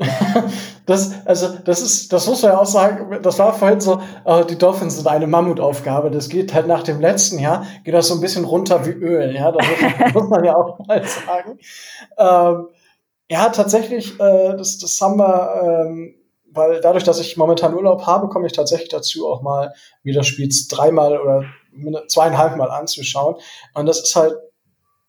[0.86, 4.44] das, also, das ist, das muss man ja auch sagen, das war vorhin so, äh,
[4.46, 6.10] die Dolphins sind eine Mammutaufgabe.
[6.10, 9.34] Das geht halt nach dem letzten Jahr, geht das so ein bisschen runter wie Öl,
[9.34, 9.66] ja, das
[10.14, 11.58] muss, man ja auch mal sagen.
[12.18, 12.68] Ähm,
[13.28, 16.14] ja, tatsächlich, äh, das, das haben wir, ähm,
[16.52, 20.66] weil dadurch, dass ich momentan Urlaub habe, komme ich tatsächlich dazu, auch mal wieder Spiels
[20.66, 21.44] dreimal oder
[22.08, 23.36] zweieinhalb Mal anzuschauen.
[23.74, 24.34] Und das ist halt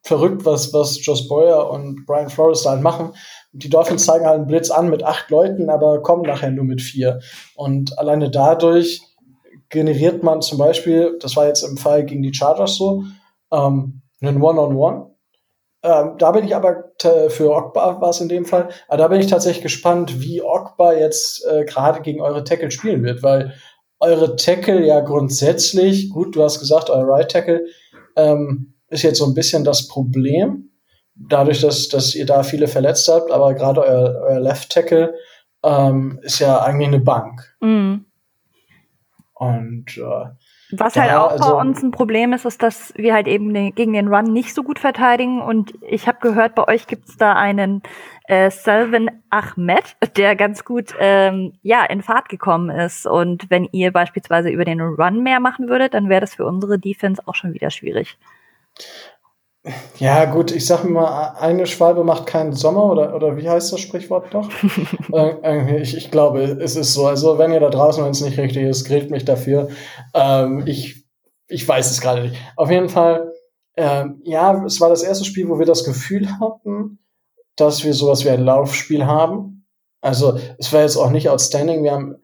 [0.03, 3.13] verrückt, was, was Joss Boyer und Brian Flores da halt machen.
[3.53, 6.81] Die Dolphins zeigen halt einen Blitz an mit acht Leuten, aber kommen nachher nur mit
[6.81, 7.19] vier.
[7.55, 9.01] Und alleine dadurch
[9.69, 13.03] generiert man zum Beispiel, das war jetzt im Fall gegen die Chargers so,
[13.51, 14.95] ähm, einen One-on-One.
[14.95, 15.11] -on -One
[15.83, 16.91] ähm, da bin ich aber
[17.29, 20.93] für Ogba war es in dem Fall, aber da bin ich tatsächlich gespannt, wie Ogba
[20.93, 23.53] jetzt äh, gerade gegen eure Tackle spielen wird, weil
[23.99, 27.65] eure Tackle ja grundsätzlich, gut, du hast gesagt, euer Right Tackle
[28.15, 30.70] ähm, ist jetzt so ein bisschen das Problem,
[31.15, 35.13] dadurch, dass, dass ihr da viele verletzt habt, aber gerade euer, euer Left Tackle
[35.63, 37.55] ähm, ist ja eigentlich eine Bank.
[37.61, 38.05] Mhm.
[39.33, 40.29] Und äh,
[40.71, 43.75] was halt auch also, bei uns ein Problem ist, ist, dass wir halt eben den,
[43.75, 45.41] gegen den Run nicht so gut verteidigen.
[45.41, 47.81] Und ich habe gehört, bei euch gibt's da einen
[48.25, 53.05] äh, Selvin Ahmed, der ganz gut ähm, ja in Fahrt gekommen ist.
[53.05, 56.79] Und wenn ihr beispielsweise über den Run mehr machen würdet, dann wäre das für unsere
[56.79, 58.17] Defense auch schon wieder schwierig.
[59.99, 63.79] Ja, gut, ich sag mal, eine Schwalbe macht keinen Sommer oder, oder wie heißt das
[63.79, 64.49] Sprichwort doch?
[65.13, 67.05] äh, ich, ich glaube, es ist so.
[67.05, 69.69] Also, wenn ihr da draußen, wenn es nicht richtig ist, grillt mich dafür.
[70.15, 71.05] Ähm, ich,
[71.47, 72.35] ich weiß es gerade nicht.
[72.55, 73.33] Auf jeden Fall,
[73.77, 76.97] ähm, ja, es war das erste Spiel, wo wir das Gefühl hatten,
[77.55, 79.67] dass wir sowas wie ein Laufspiel haben.
[80.01, 81.83] Also, es war jetzt auch nicht outstanding.
[81.83, 82.15] Wir haben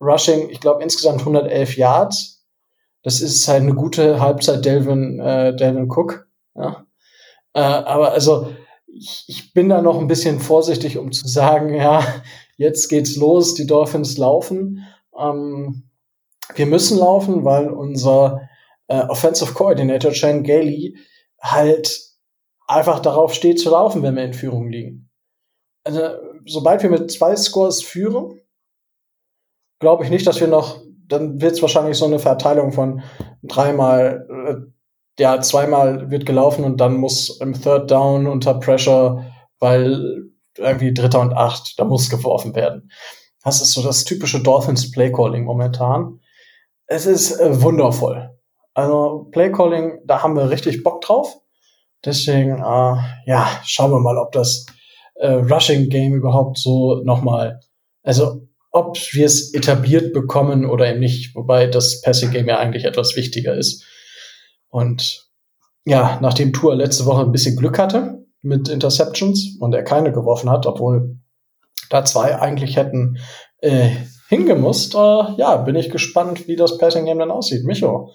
[0.00, 2.46] Rushing, ich glaube, insgesamt 111 Yards.
[3.02, 6.26] Das ist halt eine gute Halbzeit Delvin, äh, Delvin Cook.
[6.54, 6.85] Ja.
[7.56, 8.52] Äh, aber also
[8.86, 12.02] ich, ich bin da noch ein bisschen vorsichtig, um zu sagen, ja,
[12.58, 14.84] jetzt geht's los, die Dolphins laufen.
[15.18, 15.88] Ähm,
[16.54, 18.42] wir müssen laufen, weil unser
[18.88, 20.98] äh, Offensive Coordinator Shane Gailey
[21.40, 21.98] halt
[22.66, 25.10] einfach darauf steht zu laufen, wenn wir in Führung liegen.
[25.82, 26.00] Also,
[26.44, 28.38] sobald wir mit zwei Scores führen,
[29.78, 33.02] glaube ich nicht, dass wir noch, dann wird es wahrscheinlich so eine Verteilung von
[33.42, 34.75] dreimal äh,
[35.18, 39.24] ja, zweimal wird gelaufen und dann muss im Third Down unter Pressure,
[39.58, 42.90] weil irgendwie Dritter und Acht, da muss geworfen werden.
[43.44, 46.20] Das ist so das typische Dolphins Playcalling momentan.
[46.86, 48.30] Es ist äh, wundervoll.
[48.74, 51.36] Also Playcalling, da haben wir richtig Bock drauf.
[52.04, 54.66] Deswegen, äh, ja, schauen wir mal, ob das
[55.14, 57.60] äh, Rushing Game überhaupt so nochmal,
[58.02, 62.84] also ob wir es etabliert bekommen oder eben nicht, wobei das Passing Game ja eigentlich
[62.84, 63.84] etwas wichtiger ist.
[64.68, 65.30] Und
[65.84, 70.50] ja, nachdem Tour letzte Woche ein bisschen Glück hatte mit Interceptions und er keine geworfen
[70.50, 71.18] hat, obwohl
[71.90, 73.18] da zwei eigentlich hätten
[73.58, 73.90] äh,
[74.28, 74.94] hingemusst.
[74.94, 77.64] Äh, ja, bin ich gespannt, wie das Passing Game dann aussieht.
[77.64, 78.12] Micho.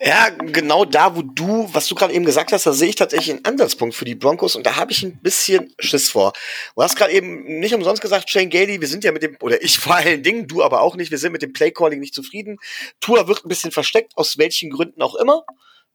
[0.00, 3.30] Ja, genau da, wo du, was du gerade eben gesagt hast, da sehe ich tatsächlich
[3.30, 6.32] einen Ansatzpunkt für die Broncos und da habe ich ein bisschen Schiss vor.
[6.74, 9.62] Du hast gerade eben nicht umsonst gesagt, Shane Gailey, wir sind ja mit dem, oder
[9.62, 12.58] ich vor allen Dingen, du aber auch nicht, wir sind mit dem Playcalling nicht zufrieden.
[13.00, 15.44] Tour wird ein bisschen versteckt, aus welchen Gründen auch immer.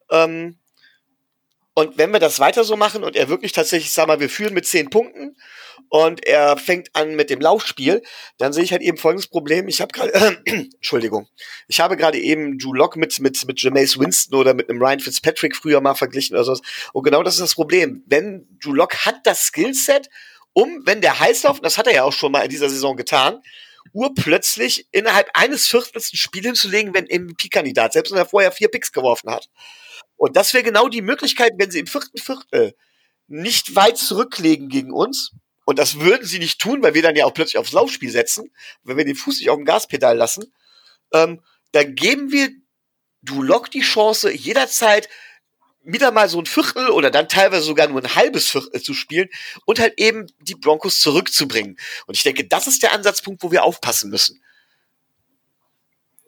[0.09, 0.57] Ähm,
[1.77, 4.55] und wenn wir das weiter so machen und er wirklich tatsächlich, sag mal, wir führen
[4.55, 5.37] mit zehn Punkten
[5.89, 8.01] und er fängt an mit dem Laufspiel,
[8.39, 9.67] dann sehe ich halt eben folgendes Problem.
[9.67, 10.37] Ich habe gerade, äh,
[10.73, 11.27] Entschuldigung,
[11.67, 15.01] ich habe gerade eben Drew Lock mit, mit, mit Jameis Winston oder mit einem Ryan
[15.01, 16.61] Fitzpatrick früher mal verglichen oder sowas.
[16.93, 18.03] Und genau das ist das Problem.
[18.07, 20.09] Wenn Drew Lock hat das Skillset,
[20.53, 23.39] um, wenn der heiß das hat er ja auch schon mal in dieser Saison getan,
[23.93, 28.91] urplötzlich innerhalb eines Viertels ein Spiel hinzulegen, wenn MVP-Kandidat, selbst wenn er vorher vier Picks
[28.91, 29.47] geworfen hat.
[30.17, 32.75] Und das wäre genau die Möglichkeit, wenn sie im vierten Viertel
[33.27, 35.31] nicht weit zurücklegen gegen uns.
[35.65, 38.51] Und das würden sie nicht tun, weil wir dann ja auch plötzlich aufs Laufspiel setzen,
[38.83, 40.53] wenn wir den Fuß nicht auf dem Gaspedal lassen.
[41.13, 41.41] Ähm,
[41.73, 42.49] dann geben wir
[43.21, 45.09] Duloc die Chance, jederzeit
[45.83, 49.29] wieder mal so ein Viertel oder dann teilweise sogar nur ein halbes Viertel zu spielen
[49.65, 51.77] und halt eben die Broncos zurückzubringen.
[52.07, 54.41] Und ich denke, das ist der Ansatzpunkt, wo wir aufpassen müssen.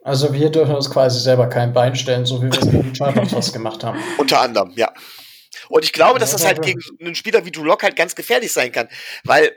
[0.09, 2.95] Also wir dürfen uns quasi selber kein Bein stellen, so wie wir es gegen die
[2.95, 3.99] Chargers gemacht haben.
[4.17, 4.91] Unter anderem, ja.
[5.67, 8.71] Und ich glaube, dass das halt gegen einen Spieler wie Duloc halt ganz gefährlich sein
[8.71, 8.89] kann,
[9.23, 9.55] weil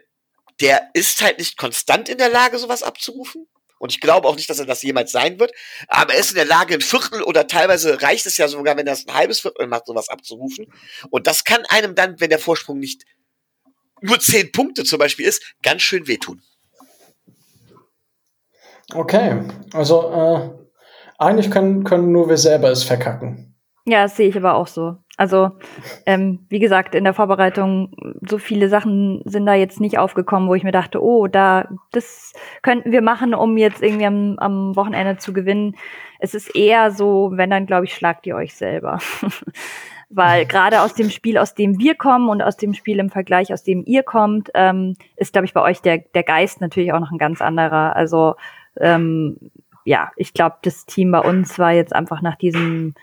[0.60, 3.48] der ist halt nicht konstant in der Lage, sowas abzurufen.
[3.78, 5.52] Und ich glaube auch nicht, dass er das jemals sein wird.
[5.88, 8.86] Aber er ist in der Lage, ein Viertel oder teilweise reicht es ja sogar, wenn
[8.86, 10.66] er es ein halbes Viertel macht, sowas abzurufen.
[11.08, 13.04] Und das kann einem dann, wenn der Vorsprung nicht
[14.02, 16.42] nur zehn Punkte zum Beispiel ist, ganz schön wehtun.
[18.94, 19.42] Okay,
[19.72, 20.50] also äh,
[21.18, 23.54] eigentlich können, können nur wir selber es verkacken.
[23.84, 24.96] Ja, das sehe ich aber auch so.
[25.16, 25.50] Also,
[26.06, 27.92] ähm, wie gesagt, in der Vorbereitung,
[28.26, 32.32] so viele Sachen sind da jetzt nicht aufgekommen, wo ich mir dachte, oh, da, das
[32.62, 35.76] könnten wir machen, um jetzt irgendwie am, am Wochenende zu gewinnen.
[36.18, 39.00] Es ist eher so, wenn dann, glaube ich, schlagt ihr euch selber.
[40.08, 43.52] Weil gerade aus dem Spiel, aus dem wir kommen und aus dem Spiel im Vergleich,
[43.52, 47.00] aus dem ihr kommt, ähm, ist, glaube ich, bei euch der, der Geist natürlich auch
[47.00, 47.96] noch ein ganz anderer.
[47.96, 48.34] Also
[48.78, 49.36] ähm,
[49.84, 52.94] ja, ich glaube, das Team bei uns war jetzt einfach nach diesem,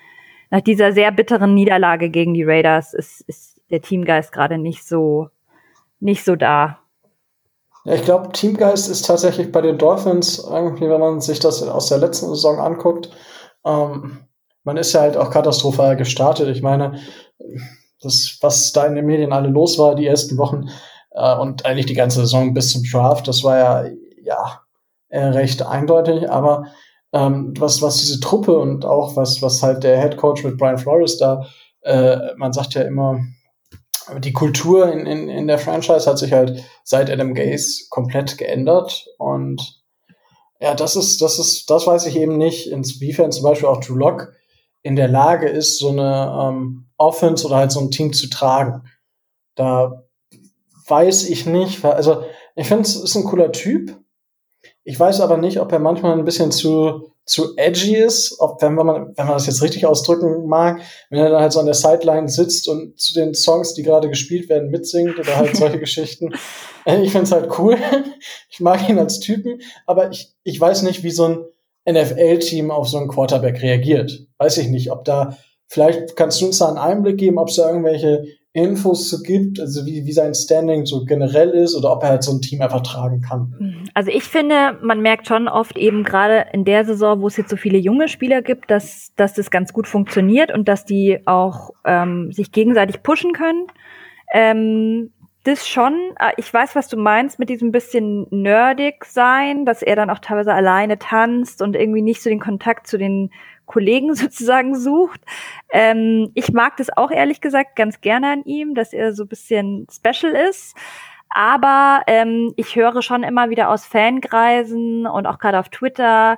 [0.49, 5.29] nach dieser sehr bitteren Niederlage gegen die Raiders ist, ist der Teamgeist gerade nicht so,
[5.99, 6.79] nicht so da.
[7.85, 11.87] Ja, ich glaube, Teamgeist ist tatsächlich bei den Dolphins irgendwie, wenn man sich das aus
[11.87, 13.09] der letzten Saison anguckt,
[13.65, 14.19] ähm,
[14.63, 16.47] man ist ja halt auch katastrophal gestartet.
[16.49, 16.99] Ich meine,
[18.01, 20.69] das, was da in den Medien alle los war, die ersten Wochen
[21.11, 23.89] äh, und eigentlich die ganze Saison bis zum Draft, das war ja,
[24.23, 24.61] ja,
[25.09, 26.65] äh, recht eindeutig, aber
[27.11, 30.77] ähm, was, was diese Truppe und auch was, was halt der Head Coach mit Brian
[30.77, 31.45] Flores da,
[31.81, 33.19] äh, man sagt ja immer,
[34.19, 39.07] die Kultur in, in, in der Franchise hat sich halt seit Adam Gaze komplett geändert
[39.17, 39.79] und
[40.59, 43.95] ja, das ist, das ist, das weiß ich eben nicht, inwiefern zum Beispiel auch Drew
[43.95, 44.33] Lock
[44.81, 48.83] in der Lage ist, so eine ähm, Offense oder halt so ein Team zu tragen.
[49.55, 50.03] Da
[50.87, 52.23] weiß ich nicht, also
[52.55, 53.97] ich finde, es ist ein cooler Typ,
[54.89, 58.73] ich weiß aber nicht, ob er manchmal ein bisschen zu, zu edgy ist, ob, wenn
[58.73, 61.75] man, wenn man das jetzt richtig ausdrücken mag, wenn er dann halt so an der
[61.75, 66.31] Sideline sitzt und zu den Songs, die gerade gespielt werden, mitsingt oder halt solche Geschichten.
[66.85, 67.77] Äh, ich find's halt cool.
[68.49, 71.45] Ich mag ihn als Typen, aber ich, ich weiß nicht, wie so ein
[71.87, 74.25] NFL-Team auf so einen Quarterback reagiert.
[74.39, 77.57] Weiß ich nicht, ob da, vielleicht kannst du uns da einen Einblick geben, ob es
[77.57, 78.23] da irgendwelche
[78.53, 82.23] Infos so gibt, also wie, wie sein Standing so generell ist oder ob er halt
[82.23, 83.85] so ein Team einfach tragen kann.
[83.93, 87.51] Also ich finde, man merkt schon oft eben gerade in der Saison, wo es jetzt
[87.51, 91.71] so viele junge Spieler gibt, dass, dass das ganz gut funktioniert und dass die auch
[91.85, 93.67] ähm, sich gegenseitig pushen können.
[94.33, 95.11] Ähm,
[95.43, 99.95] das schon, ah, ich weiß, was du meinst mit diesem bisschen nerdig sein, dass er
[99.95, 103.31] dann auch teilweise alleine tanzt und irgendwie nicht so den Kontakt zu den
[103.69, 105.21] Kollegen sozusagen sucht.
[105.71, 109.87] Ähm, ich mag das auch ehrlich gesagt ganz gerne an ihm, dass er so bisschen
[109.89, 110.75] special ist.
[111.29, 116.37] Aber ähm, ich höre schon immer wieder aus Fankreisen und auch gerade auf Twitter,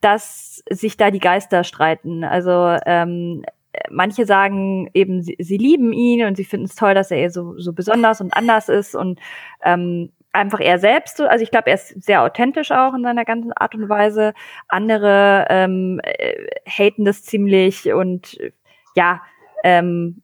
[0.00, 2.24] dass sich da die Geister streiten.
[2.24, 3.44] Also ähm,
[3.90, 7.58] manche sagen eben, sie, sie lieben ihn und sie finden es toll, dass er so,
[7.58, 9.20] so besonders und anders ist und
[9.62, 11.20] ähm, einfach er selbst.
[11.20, 14.34] Also ich glaube, er ist sehr authentisch auch in seiner ganzen Art und Weise.
[14.68, 18.38] Andere ähm, äh, haten das ziemlich und
[18.94, 19.22] ja,
[19.64, 20.22] ähm,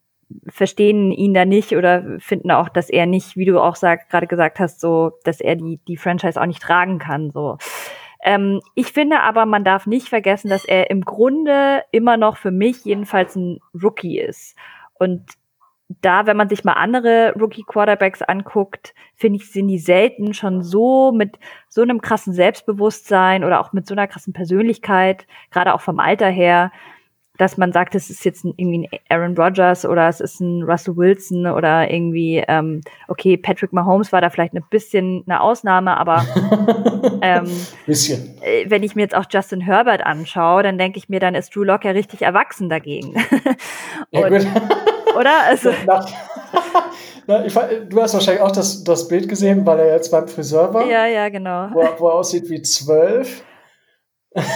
[0.48, 4.58] verstehen ihn da nicht oder finden auch, dass er nicht, wie du auch gerade gesagt
[4.58, 7.30] hast, so, dass er die, die Franchise auch nicht tragen kann.
[7.30, 7.58] So.
[8.22, 12.50] Ähm, ich finde aber, man darf nicht vergessen, dass er im Grunde immer noch für
[12.50, 14.56] mich jedenfalls ein Rookie ist.
[14.98, 15.22] Und
[15.88, 21.12] da, wenn man sich mal andere Rookie-Quarterbacks anguckt, finde ich, sind die selten schon so
[21.12, 26.00] mit so einem krassen Selbstbewusstsein oder auch mit so einer krassen Persönlichkeit, gerade auch vom
[26.00, 26.72] Alter her,
[27.38, 30.96] dass man sagt, es ist jetzt irgendwie ein Aaron Rodgers oder es ist ein Russell
[30.96, 36.24] Wilson oder irgendwie, ähm, okay, Patrick Mahomes war da vielleicht ein bisschen eine Ausnahme, aber
[37.22, 37.50] ähm,
[37.84, 38.34] bisschen.
[38.42, 41.54] Äh, wenn ich mir jetzt auch Justin Herbert anschaue, dann denke ich mir, dann ist
[41.54, 43.14] Drew Lock ja richtig erwachsen dagegen.
[44.10, 44.46] ja, gut.
[45.16, 45.42] Oder?
[45.44, 45.70] Also,
[47.28, 50.72] Na, ich, du hast wahrscheinlich auch das, das Bild gesehen, weil er jetzt beim Friseur
[50.72, 50.86] war.
[50.86, 51.70] Ja, ja, genau.
[51.72, 53.42] Wo, wo er aussieht wie zwölf.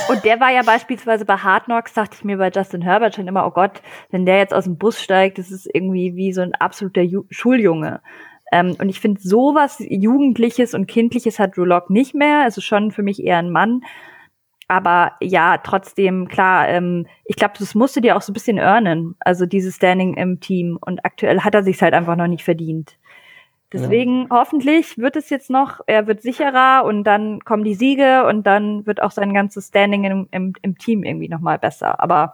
[0.08, 3.26] Und der war ja beispielsweise bei Hard Knocks, dachte ich mir bei Justin Herbert schon
[3.26, 6.42] immer, oh Gott, wenn der jetzt aus dem Bus steigt, das ist irgendwie wie so
[6.42, 8.02] ein absoluter Ju Schuljunge.
[8.52, 12.42] Ähm, und ich finde, sowas Jugendliches und Kindliches hat Drew Lock nicht mehr.
[12.42, 13.82] Also schon für mich eher ein Mann.
[14.70, 19.16] Aber ja, trotzdem, klar, ähm, ich glaube, das musste dir auch so ein bisschen earnen.
[19.18, 20.78] Also dieses Standing im Team.
[20.80, 22.96] Und aktuell hat er sich halt einfach noch nicht verdient.
[23.72, 24.38] Deswegen ja.
[24.38, 28.86] hoffentlich wird es jetzt noch, er wird sicherer und dann kommen die Siege und dann
[28.86, 32.00] wird auch sein ganzes Standing im, im, im Team irgendwie nochmal besser.
[32.00, 32.32] Aber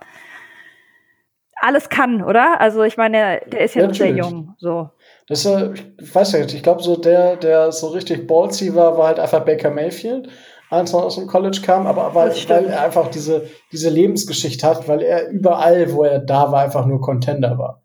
[1.59, 2.61] alles kann, oder?
[2.61, 4.55] Also ich meine, der ist ja, ja noch sehr jung.
[4.59, 4.91] So.
[5.27, 8.75] Das ist, äh, ich weiß ja nicht, ich glaube so der, der so richtig ballsy
[8.75, 10.29] war, war halt einfach Baker Mayfield,
[10.71, 14.89] als er aus dem College kam, aber weil, weil er einfach diese, diese Lebensgeschichte hat,
[14.89, 17.83] weil er überall, wo er da war, einfach nur Contender war.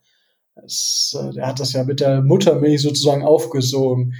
[0.65, 4.15] Es, äh, er hat das ja mit der Muttermilch sozusagen aufgesogen.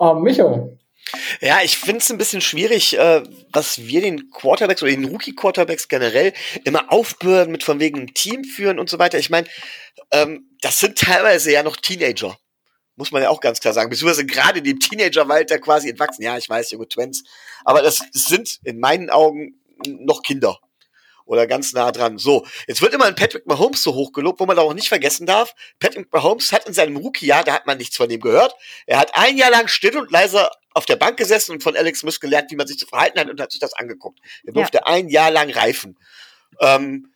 [0.00, 0.76] Ähm, Micho.
[1.40, 5.88] Ja, ich finde es ein bisschen schwierig, äh, was wir den Quarterbacks oder den Rookie-Quarterbacks
[5.88, 6.32] generell
[6.64, 9.18] immer aufbürden mit von wegen Team führen und so weiter.
[9.18, 9.48] Ich meine,
[10.12, 12.36] ähm, das sind teilweise ja noch Teenager.
[13.00, 13.88] Muss man ja auch ganz klar sagen.
[13.88, 16.22] Beziehungsweise gerade in dem Teenager-Walter quasi entwachsen.
[16.22, 17.24] Ja, ich weiß, junge Twins.
[17.64, 20.60] Aber das, das sind in meinen Augen noch Kinder
[21.24, 22.18] oder ganz nah dran.
[22.18, 25.54] So, jetzt wird immer ein Patrick Mahomes so hochgelobt, wo man auch nicht vergessen darf,
[25.78, 28.52] Patrick Mahomes hat in seinem Rookie-Jahr, da hat man nichts von ihm gehört,
[28.86, 32.00] er hat ein Jahr lang still und leise auf der Bank gesessen und von Alex
[32.00, 34.18] Smith gelernt, wie man sich zu verhalten hat und hat sich das angeguckt.
[34.44, 34.86] Er durfte ja.
[34.86, 35.96] ein Jahr lang reifen.
[36.60, 37.12] Ähm,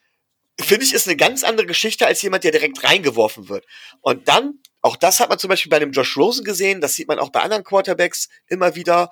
[0.61, 3.66] Finde ich, ist eine ganz andere Geschichte als jemand, der direkt reingeworfen wird.
[4.01, 7.09] Und dann, auch das hat man zum Beispiel bei dem Josh Rosen gesehen, das sieht
[7.09, 9.11] man auch bei anderen Quarterbacks immer wieder,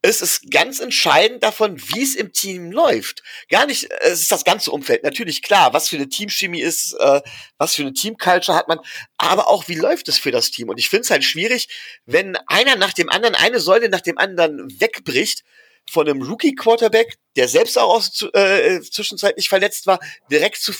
[0.00, 3.22] es ist ganz entscheidend davon, wie es im Team läuft.
[3.50, 5.04] Gar nicht, es ist das ganze Umfeld.
[5.04, 7.20] Natürlich klar, was für eine Teamchemie ist, äh,
[7.58, 8.80] was für eine Teamculture hat man,
[9.18, 10.70] aber auch wie läuft es für das Team.
[10.70, 11.68] Und ich finde es halt schwierig,
[12.06, 15.44] wenn einer nach dem anderen, eine Säule nach dem anderen wegbricht
[15.90, 20.72] von einem Rookie-Quarterback, der selbst auch aus, äh, zwischenzeitlich verletzt war, direkt zu,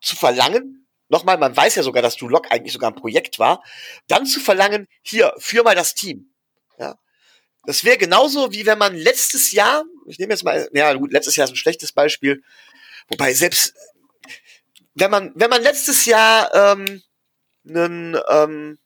[0.00, 0.81] zu verlangen,
[1.12, 3.62] nochmal, man weiß ja sogar, dass du Lock eigentlich sogar ein Projekt war,
[4.08, 6.32] dann zu verlangen, hier, führ mal das Team.
[6.78, 6.96] Ja,
[7.64, 11.36] das wäre genauso, wie wenn man letztes Jahr, ich nehme jetzt mal, ja gut, letztes
[11.36, 12.42] Jahr ist ein schlechtes Beispiel,
[13.08, 13.74] wobei selbst,
[14.94, 17.02] wenn man, wenn man letztes Jahr ähm,
[17.68, 18.78] einen, ähm,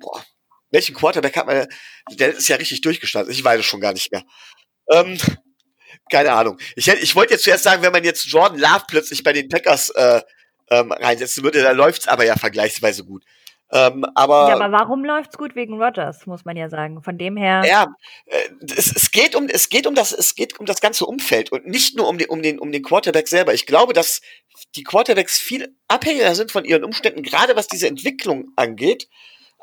[0.00, 0.24] boah,
[0.70, 1.66] welchen Quarterback hat man,
[2.12, 4.24] der ist ja richtig durchgestartet, ich weiß es schon gar nicht mehr.
[4.90, 5.18] Ähm,
[6.10, 6.58] keine Ahnung.
[6.76, 9.90] Ich, ich wollte jetzt zuerst sagen, wenn man jetzt Jordan Love plötzlich bei den Packers
[9.90, 10.22] äh,
[10.70, 13.24] ähm, reinsetzen würde, dann läuft's aber ja vergleichsweise gut.
[13.72, 17.02] Ähm, aber, ja, aber warum läuft's gut wegen Rogers, muss man ja sagen.
[17.02, 17.64] Von dem her.
[17.66, 17.88] Ja,
[18.26, 21.50] äh, es, es geht um, es geht um das, es geht um das ganze Umfeld
[21.50, 23.54] und nicht nur um den, um den, um den Quarterback selber.
[23.54, 24.20] Ich glaube, dass
[24.76, 29.08] die Quarterbacks viel abhängiger sind von ihren Umständen, gerade was diese Entwicklung angeht,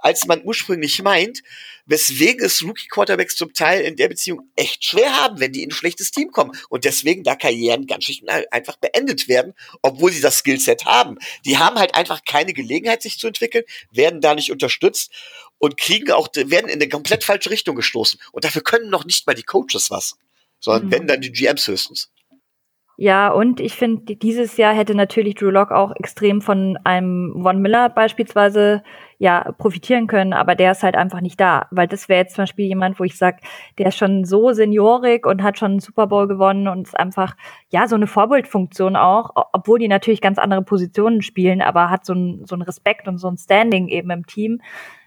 [0.04, 1.42] als man ursprünglich meint,
[1.86, 5.74] weswegen es Rookie-Quarterbacks zum Teil in der Beziehung echt schwer haben, wenn die in ein
[5.74, 10.40] schlechtes Team kommen und deswegen da Karrieren ganz schlicht einfach beendet werden, obwohl sie das
[10.40, 11.18] Skillset haben.
[11.46, 15.12] Die haben halt einfach keine Gelegenheit, sich zu entwickeln, werden da nicht unterstützt
[15.58, 18.20] und kriegen auch, werden in eine komplett falsche Richtung gestoßen.
[18.34, 20.18] Und dafür können noch nicht mal die Coaches was,
[20.60, 20.92] sondern mhm.
[20.92, 22.12] wenn dann die GMs höchstens.
[22.96, 27.60] Ja, und ich finde, dieses Jahr hätte natürlich Drew Lock auch extrem von einem Von
[27.60, 28.84] Miller beispielsweise
[29.18, 31.68] ja profitieren können, aber der ist halt einfach nicht da.
[31.72, 33.38] Weil das wäre jetzt zum Beispiel jemand, wo ich sage,
[33.78, 37.36] der ist schon so seniorig und hat schon einen Super Bowl gewonnen und ist einfach,
[37.70, 42.14] ja, so eine Vorbildfunktion auch, obwohl die natürlich ganz andere Positionen spielen, aber hat so
[42.14, 44.62] ein, so ein Respekt und so ein Standing eben im Team.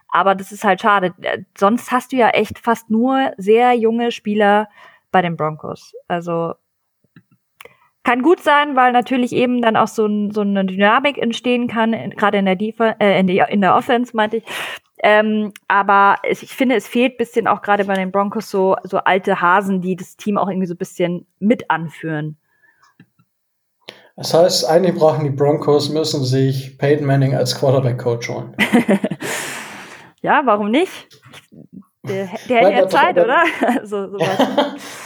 [0.08, 1.14] Aber das ist halt schade.
[1.58, 4.68] Sonst hast du ja echt fast nur sehr junge Spieler
[5.10, 5.94] bei den Broncos.
[6.08, 6.54] Also
[8.06, 11.90] kann gut sein, weil natürlich eben dann auch so, ein, so eine Dynamik entstehen kann,
[12.10, 14.44] gerade in der Defa äh, in, der, in der Offense, meinte ich.
[15.02, 19.40] Ähm, aber ich finde, es fehlt bisschen auch gerade bei den Broncos so, so alte
[19.40, 22.36] Hasen, die das Team auch irgendwie so ein bisschen mit anführen.
[24.14, 28.56] Das heißt, eigentlich brauchen die Broncos, müssen sich Peyton Manning als Quarterback-Coach holen.
[30.22, 31.08] ja, warum nicht?
[32.08, 33.44] Der, der hätte ja Zeit, da, oder?
[33.84, 34.18] so, so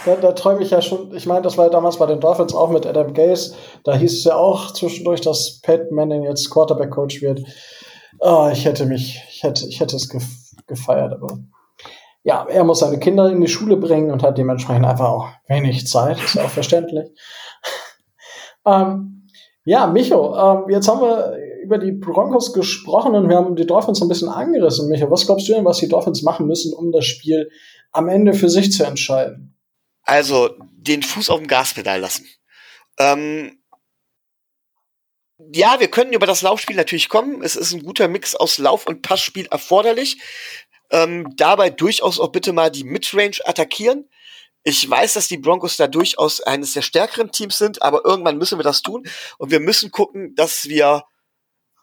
[0.05, 1.13] da, da träume ich ja schon.
[1.15, 3.55] Ich meine, das war ja damals bei den Dolphins auch mit Adam Gase.
[3.83, 7.41] Da hieß es ja auch zwischendurch, dass Pat Manning jetzt Quarterback-Coach wird.
[8.19, 10.09] oh, ich hätte mich, ich hätte, ich hätte es
[10.67, 11.39] gefeiert, aber
[12.23, 15.87] ja, er muss seine Kinder in die Schule bringen und hat dementsprechend einfach auch wenig
[15.87, 17.09] Zeit, ist ja auch verständlich.
[18.65, 19.27] ähm,
[19.63, 21.35] ja, Micho, ähm, jetzt haben wir
[21.71, 24.89] über die Broncos gesprochen und wir haben die Dolphins ein bisschen angerissen.
[24.89, 27.49] Micho, was glaubst du denn, was die Dolphins machen müssen, um das Spiel
[27.93, 29.57] am Ende für sich zu entscheiden?
[30.03, 32.27] Also, den Fuß auf dem Gaspedal lassen.
[32.99, 33.57] Ähm,
[35.53, 37.41] ja, wir können über das Laufspiel natürlich kommen.
[37.41, 40.17] Es ist ein guter Mix aus Lauf- und Passspiel erforderlich.
[40.91, 44.09] Ähm, dabei durchaus auch bitte mal die Midrange attackieren.
[44.63, 48.59] Ich weiß, dass die Broncos da durchaus eines der stärkeren Teams sind, aber irgendwann müssen
[48.59, 49.07] wir das tun
[49.37, 51.05] und wir müssen gucken, dass wir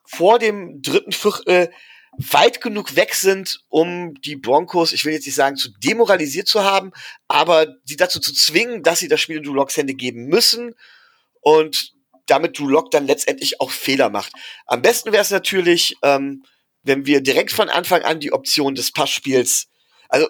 [0.09, 1.70] vor dem dritten Viertel
[2.16, 6.64] weit genug weg sind, um die Broncos, ich will jetzt nicht sagen, zu demoralisiert zu
[6.64, 6.92] haben,
[7.28, 10.74] aber die dazu zu zwingen, dass sie das Spiel in Drew Locks Hände geben müssen
[11.40, 11.92] und
[12.26, 14.32] damit Drew Lock dann letztendlich auch Fehler macht.
[14.66, 16.44] Am besten wäre es natürlich, ähm,
[16.82, 19.68] wenn wir direkt von Anfang an die Option des Passspiels,
[20.09, 20.28] also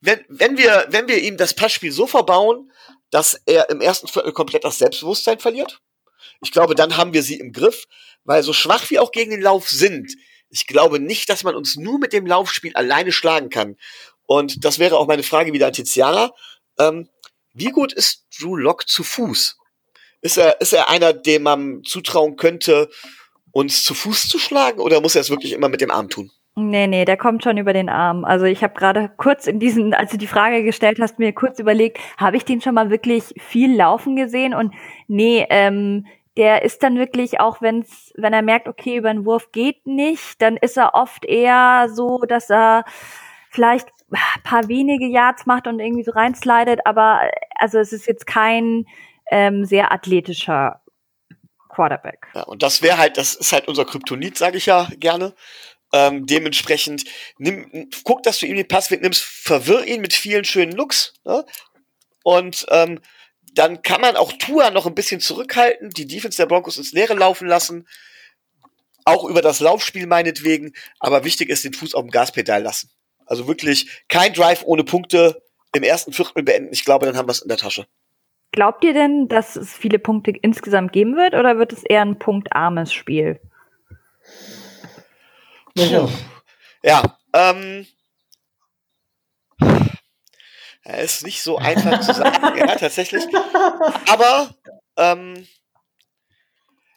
[0.00, 2.70] wenn, wenn wir, wenn wir ihm das Passspiel so verbauen,
[3.10, 5.80] dass er im ersten Viertel komplett das Selbstbewusstsein verliert,
[6.42, 7.84] ich glaube, dann haben wir sie im Griff,
[8.24, 10.14] weil so schwach wir auch gegen den Lauf sind,
[10.54, 13.76] ich glaube nicht, dass man uns nur mit dem Laufspiel alleine schlagen kann.
[14.26, 16.32] Und das wäre auch meine Frage wieder an Tiziana.
[16.78, 17.08] Ähm,
[17.52, 19.58] wie gut ist Drew Lock zu Fuß?
[20.20, 22.88] Ist er, ist er einer, dem man zutrauen könnte,
[23.50, 26.30] uns zu Fuß zu schlagen oder muss er es wirklich immer mit dem Arm tun?
[26.56, 28.24] Nee, nee, der kommt schon über den Arm.
[28.24, 31.58] Also ich habe gerade kurz in diesen, als du die Frage gestellt hast, mir kurz
[31.58, 34.54] überlegt, habe ich den schon mal wirklich viel laufen gesehen?
[34.54, 34.72] Und
[35.08, 39.50] nee, ähm, der ist dann wirklich, auch wenn's, wenn er merkt, okay, über den Wurf
[39.50, 42.84] geht nicht, dann ist er oft eher so, dass er
[43.50, 43.88] vielleicht
[44.42, 47.20] paar wenige Yards macht und irgendwie so reinslidet, aber
[47.56, 48.86] also es ist jetzt kein
[49.30, 50.80] ähm, sehr athletischer
[51.68, 52.28] Quarterback.
[52.34, 55.34] Ja, und das wäre halt, das ist halt unser Kryptonit, sage ich ja gerne.
[55.96, 57.04] Ähm, dementsprechend
[57.38, 61.46] nimm, guck, dass du ihm den Pass wegnimmst, verwirr ihn mit vielen schönen Looks ne?
[62.24, 62.98] und ähm,
[63.52, 67.14] dann kann man auch Tua noch ein bisschen zurückhalten, die Defense der Broncos ins Leere
[67.14, 67.86] laufen lassen,
[69.04, 72.90] auch über das Laufspiel meinetwegen, aber wichtig ist den Fuß auf dem Gaspedal lassen.
[73.24, 75.44] Also wirklich kein Drive ohne Punkte
[75.76, 76.72] im ersten Viertel beenden.
[76.72, 77.86] Ich glaube, dann haben wir es in der Tasche.
[78.50, 82.18] Glaubt ihr denn, dass es viele Punkte insgesamt geben wird oder wird es eher ein
[82.18, 83.40] punktarmes Spiel?
[85.74, 86.08] Ja,
[86.82, 87.86] ja ähm,
[90.84, 93.24] ja, ist nicht so einfach zu sagen, ja, tatsächlich.
[94.08, 94.54] Aber
[94.96, 95.46] ähm,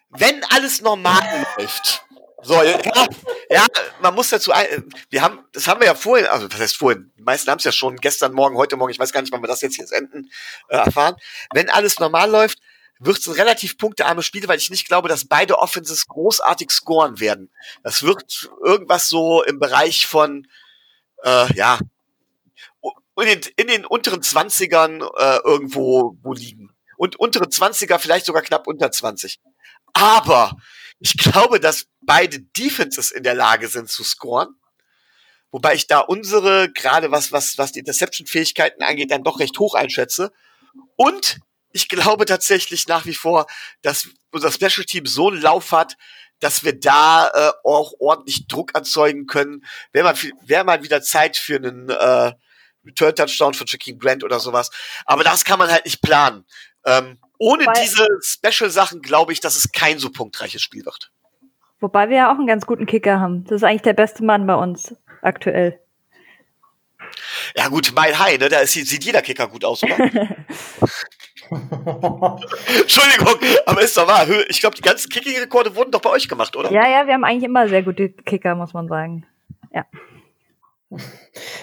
[0.09, 2.03] wenn alles normal läuft,
[2.43, 2.79] so, ja,
[3.49, 3.65] ja,
[3.99, 7.11] man muss dazu, ein, wir haben, das haben wir ja vorhin, also was heißt vorhin,
[7.17, 9.41] die meisten haben es ja schon gestern Morgen, heute Morgen, ich weiß gar nicht, wann
[9.41, 10.29] wir das jetzt hier senden,
[10.69, 11.15] äh, erfahren.
[11.51, 12.59] Wenn alles normal läuft,
[12.99, 17.19] wird es ein relativ punktearmes Spiel, weil ich nicht glaube, dass beide Offenses großartig scoren
[17.19, 17.51] werden.
[17.83, 20.47] Das wird irgendwas so im Bereich von,
[21.23, 21.79] äh, ja,
[23.19, 26.69] in den, in den unteren Zwanzigern äh, irgendwo wo liegen.
[26.97, 29.39] Und untere Zwanziger vielleicht sogar knapp unter 20.
[29.93, 30.55] Aber
[30.99, 34.55] ich glaube, dass beide Defenses in der Lage sind zu scoren.
[35.51, 39.75] Wobei ich da unsere, gerade was, was, was die Interception-Fähigkeiten angeht, dann doch recht hoch
[39.75, 40.31] einschätze.
[40.95, 41.39] Und
[41.77, 43.45] ich glaube tatsächlich nach wie vor,
[43.83, 45.95] dass unser Special Team so einen Lauf hat,
[46.39, 49.63] dass wir da äh, auch ordentlich Druck erzeugen können.
[49.91, 52.33] Wäre mal, wär mal wieder Zeit für einen äh,
[52.83, 54.71] Return-Touchdown von Jakeem Grant oder sowas.
[55.05, 56.45] Aber das kann man halt nicht planen.
[56.83, 61.11] Ähm, ohne Weil diese Special-Sachen glaube ich, dass es kein so punktreiches Spiel wird.
[61.79, 63.43] Wobei wir ja auch einen ganz guten Kicker haben.
[63.43, 65.79] Das ist eigentlich der beste Mann bei uns aktuell.
[67.55, 68.49] Ja gut, mein High, ne?
[68.49, 69.95] Da sieht jeder Kicker gut aus, oder?
[72.81, 74.25] Entschuldigung, aber ist doch wahr.
[74.49, 76.71] Ich glaube, die ganzen Kicking-Rekorde wurden doch bei euch gemacht, oder?
[76.71, 79.25] Ja, ja, wir haben eigentlich immer sehr gute Kicker, muss man sagen.
[79.73, 79.85] Ja.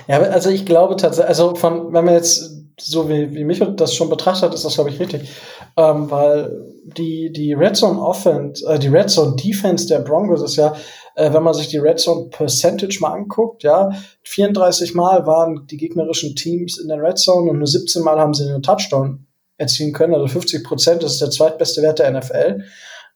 [0.07, 3.95] Ja, also ich glaube tatsächlich, also von, wenn man jetzt so wie, wie mich das
[3.95, 5.29] schon betrachtet, ist das, glaube ich, richtig.
[5.77, 10.57] Ähm, weil die, die Red Zone Offense, äh, die Red Zone Defense der Broncos ist
[10.57, 10.75] ja,
[11.17, 13.91] äh, wenn man sich die Red Zone Percentage mal anguckt, ja,
[14.23, 18.35] 34 Mal waren die gegnerischen Teams in der Red Zone und nur 17 Mal haben
[18.35, 19.27] sie einen Touchdown
[19.65, 22.65] erzielen können, also 50 Prozent, das ist der zweitbeste Wert der NFL.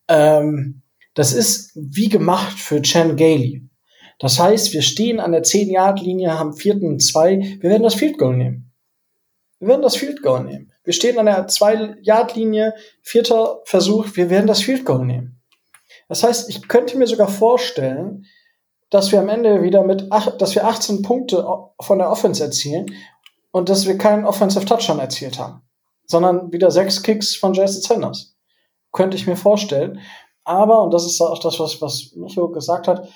[0.09, 0.83] Ähm,
[1.15, 3.69] das ist wie gemacht für Chan Gailey.
[4.19, 7.59] Das heißt, wir stehen an der 10-Yard-Linie, haben vierten zwei.
[7.61, 8.73] Wir werden das Field Goal nehmen.
[9.61, 10.73] Wir werden das Field Goal nehmen.
[10.85, 15.41] Wir stehen an der 2-Yard-Linie, vierter Versuch, wir werden das Field Goal nehmen.
[16.09, 18.25] Das heißt, ich könnte mir sogar vorstellen,
[18.91, 21.45] dass wir am Ende wieder mit, ach, dass wir 18 Punkte
[21.81, 22.87] von der Offense erzielen
[23.51, 25.63] und dass wir keinen Offensive Touchdown erzielt haben,
[26.09, 28.35] sondern wieder sechs Kicks von Jason Sanders.
[28.93, 30.01] Könnte ich mir vorstellen.
[30.45, 33.07] Aber, und das ist auch das, was, was Micho gesagt hat,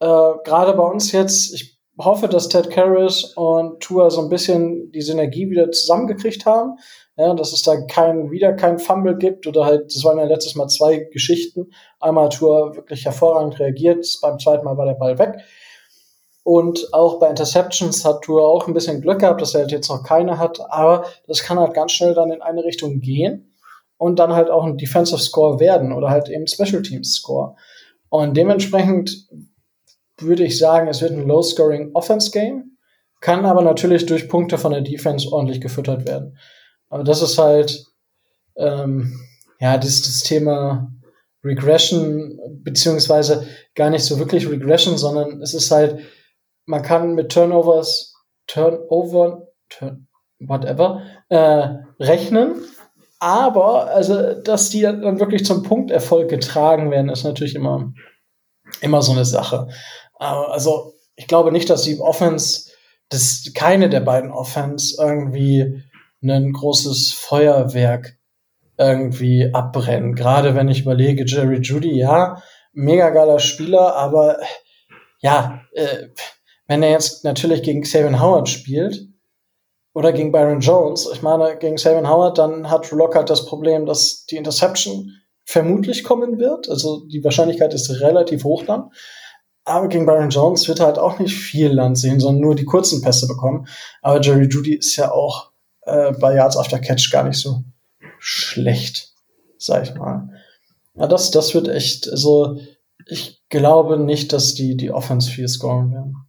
[0.00, 4.92] äh, gerade bei uns jetzt, ich hoffe, dass Ted Karras und Tour so ein bisschen
[4.92, 6.76] die Synergie wieder zusammengekriegt haben.
[7.16, 10.54] Ja, dass es da kein, wieder kein Fumble gibt oder halt, das waren ja letztes
[10.54, 11.72] Mal zwei Geschichten.
[11.98, 15.40] Einmal hat Tour wirklich hervorragend reagiert, beim zweiten Mal war der Ball weg.
[16.48, 19.90] Und auch bei Interceptions hat Tour auch ein bisschen Glück gehabt, dass er halt jetzt
[19.90, 23.54] noch keine hat, aber das kann halt ganz schnell dann in eine Richtung gehen
[23.98, 27.54] und dann halt auch ein Defensive Score werden oder halt eben Special Teams Score.
[28.08, 29.28] Und dementsprechend
[30.16, 32.78] würde ich sagen, es wird ein Low-Scoring Offense-Game,
[33.20, 36.38] kann aber natürlich durch Punkte von der Defense ordentlich gefüttert werden.
[36.88, 37.84] Aber das ist halt,
[38.56, 39.20] ähm,
[39.60, 40.90] ja, das, das Thema
[41.44, 45.98] Regression, beziehungsweise gar nicht so wirklich Regression, sondern es ist halt,
[46.68, 48.14] man kann mit Turnovers,
[48.46, 50.06] Turnover, turn,
[50.38, 52.62] whatever, äh, rechnen.
[53.18, 57.92] Aber, also, dass die dann wirklich zum Punkterfolg getragen werden, ist natürlich immer,
[58.80, 59.68] immer so eine Sache.
[60.18, 62.70] Also, ich glaube nicht, dass die Offense,
[63.08, 65.82] dass keine der beiden Offense irgendwie
[66.22, 68.18] ein großes Feuerwerk
[68.76, 70.14] irgendwie abbrennen.
[70.14, 72.42] Gerade wenn ich überlege, Jerry Judy, ja,
[72.72, 74.38] mega geiler Spieler, aber
[75.20, 76.08] ja, äh,
[76.68, 79.08] wenn er jetzt natürlich gegen Saban Howard spielt
[79.94, 84.26] oder gegen Byron Jones, ich meine, gegen Saban Howard, dann hat Lockhart das Problem, dass
[84.26, 85.10] die Interception
[85.44, 86.68] vermutlich kommen wird.
[86.68, 88.90] Also die Wahrscheinlichkeit ist relativ hoch dann.
[89.64, 92.66] Aber gegen Byron Jones wird er halt auch nicht viel Land sehen, sondern nur die
[92.66, 93.66] kurzen Pässe bekommen.
[94.02, 95.52] Aber Jerry Judy ist ja auch
[95.82, 97.64] äh, bei Yards after Catch gar nicht so
[98.18, 99.14] schlecht,
[99.56, 100.28] sag ich mal.
[100.94, 102.58] Ja, das, das wird echt, also
[103.06, 106.27] ich glaube nicht, dass die, die Offense viel scoren werden.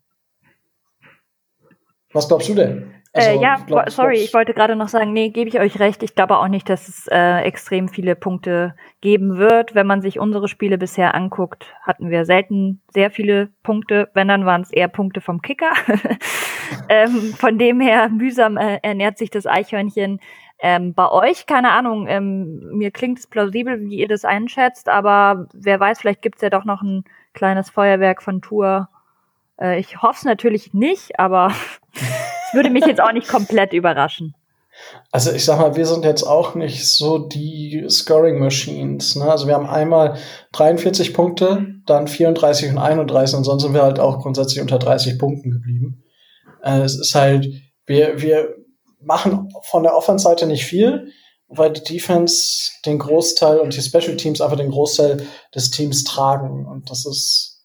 [2.14, 2.94] Was glaubst du denn?
[3.12, 6.04] Also, äh, ja, glaub, sorry, ich wollte gerade noch sagen, nee, gebe ich euch recht.
[6.04, 9.74] Ich glaube auch nicht, dass es äh, extrem viele Punkte geben wird.
[9.74, 14.10] Wenn man sich unsere Spiele bisher anguckt, hatten wir selten sehr viele Punkte.
[14.14, 15.72] Wenn, dann waren es eher Punkte vom Kicker.
[16.90, 20.20] ähm, von dem her mühsam äh, ernährt sich das Eichhörnchen.
[20.62, 25.48] Ähm, bei euch, keine Ahnung, ähm, mir klingt es plausibel, wie ihr das einschätzt, aber
[25.54, 28.90] wer weiß, vielleicht gibt's ja doch noch ein kleines Feuerwerk von Tour.
[29.60, 31.54] Äh, ich hoffe es natürlich nicht, aber
[32.50, 34.34] Es würde mich jetzt auch nicht komplett überraschen.
[35.12, 39.16] Also ich sag mal, wir sind jetzt auch nicht so die Scoring Machines.
[39.16, 39.30] Ne?
[39.30, 40.18] Also wir haben einmal
[40.54, 45.20] 43 Punkte, dann 34 und 31 und sonst sind wir halt auch grundsätzlich unter 30
[45.20, 46.04] Punkten geblieben.
[46.64, 47.48] Äh, es ist halt,
[47.86, 48.56] wir, wir
[49.00, 51.12] machen von der Offense-Seite nicht viel,
[51.48, 56.66] weil die Defense den Großteil und die Special Teams einfach den Großteil des Teams tragen.
[56.66, 57.59] Und das ist,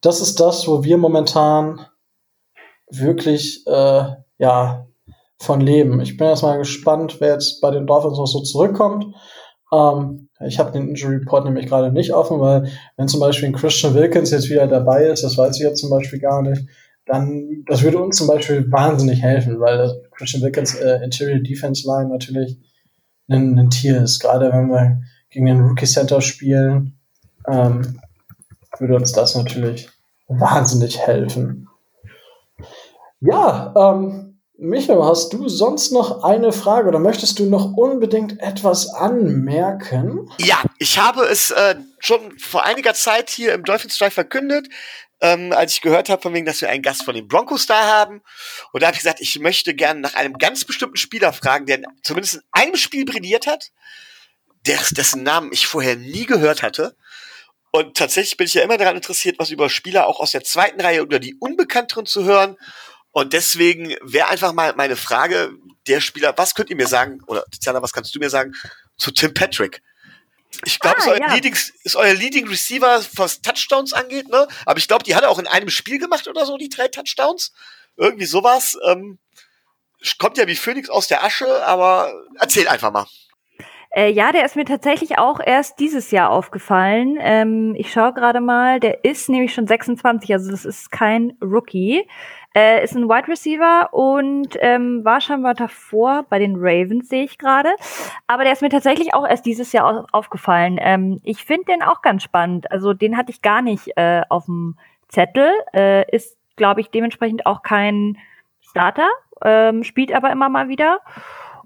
[0.00, 1.86] das ist das, wo wir momentan
[2.90, 4.04] wirklich äh,
[4.38, 4.86] ja
[5.38, 6.00] von leben.
[6.00, 9.06] Ich bin erstmal gespannt, wer jetzt bei den Dolphins noch so zurückkommt.
[9.72, 13.54] Ähm, ich habe den Injury Report nämlich gerade nicht offen, weil wenn zum Beispiel ein
[13.54, 16.66] Christian Wilkins jetzt wieder dabei ist, das weiß ich jetzt zum Beispiel gar nicht,
[17.06, 22.08] dann das würde uns zum Beispiel wahnsinnig helfen, weil Christian Wilkins äh, Interior Defense Line
[22.08, 22.58] natürlich
[23.28, 24.20] ein, ein Tier ist.
[24.20, 26.98] Gerade wenn wir gegen den Rookie Center spielen,
[27.46, 28.00] ähm,
[28.80, 29.88] würde uns das natürlich
[30.28, 31.68] wahnsinnig helfen.
[33.20, 34.30] Ja, ähm,
[34.62, 40.30] Michael, hast du sonst noch eine Frage oder möchtest du noch unbedingt etwas anmerken?
[40.38, 44.68] Ja, ich habe es äh, schon vor einiger Zeit hier im Dolphins Drive verkündet,
[45.22, 47.86] ähm, als ich gehört habe, von wegen, dass wir einen Gast von den Broncos da
[47.86, 48.20] haben.
[48.72, 51.80] Und da habe ich gesagt, ich möchte gerne nach einem ganz bestimmten Spieler fragen, der
[52.02, 53.70] zumindest in einem Spiel brilliert hat,
[54.66, 56.96] dessen Namen ich vorher nie gehört hatte.
[57.72, 60.80] Und tatsächlich bin ich ja immer daran interessiert, was über Spieler auch aus der zweiten
[60.80, 62.56] Reihe oder die Unbekannteren zu hören.
[63.12, 65.52] Und deswegen wäre einfach mal meine Frage,
[65.86, 68.54] der Spieler, was könnt ihr mir sagen, oder Tiziana, was kannst du mir sagen,
[68.96, 69.82] zu Tim Patrick?
[70.64, 71.34] Ich glaube, ah, ist, euer ja.
[71.34, 74.48] Leading, ist euer Leading Receiver, was Touchdowns angeht, ne?
[74.66, 76.88] Aber ich glaube, die hat er auch in einem Spiel gemacht oder so, die drei
[76.88, 77.52] Touchdowns.
[77.96, 78.76] Irgendwie sowas.
[78.86, 79.18] Ähm,
[80.18, 83.06] kommt ja wie Phoenix aus der Asche, aber erzähl einfach mal.
[83.92, 87.18] Äh, ja, der ist mir tatsächlich auch erst dieses Jahr aufgefallen.
[87.20, 92.06] Ähm, ich schaue gerade mal, der ist nämlich schon 26, also das ist kein Rookie.
[92.54, 97.38] Äh, ist ein Wide Receiver und ähm, war scheinbar davor bei den Ravens, sehe ich
[97.38, 97.70] gerade.
[98.26, 100.78] Aber der ist mir tatsächlich auch erst dieses Jahr aufgefallen.
[100.80, 102.70] Ähm, ich finde den auch ganz spannend.
[102.70, 104.76] Also den hatte ich gar nicht äh, auf dem
[105.08, 105.50] Zettel.
[105.72, 108.18] Äh, ist, glaube ich, dementsprechend auch kein
[108.60, 109.08] Starter,
[109.44, 111.00] ähm, spielt aber immer mal wieder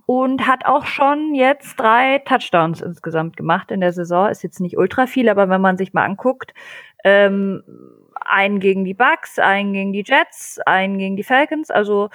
[0.07, 4.29] und hat auch schon jetzt drei Touchdowns insgesamt gemacht in der Saison.
[4.29, 6.53] Ist jetzt nicht ultra viel, aber wenn man sich mal anguckt,
[7.05, 7.63] ähm,
[8.21, 11.71] einen gegen die Bucks, einen gegen die Jets, einen gegen die Falcons.
[11.71, 12.11] Also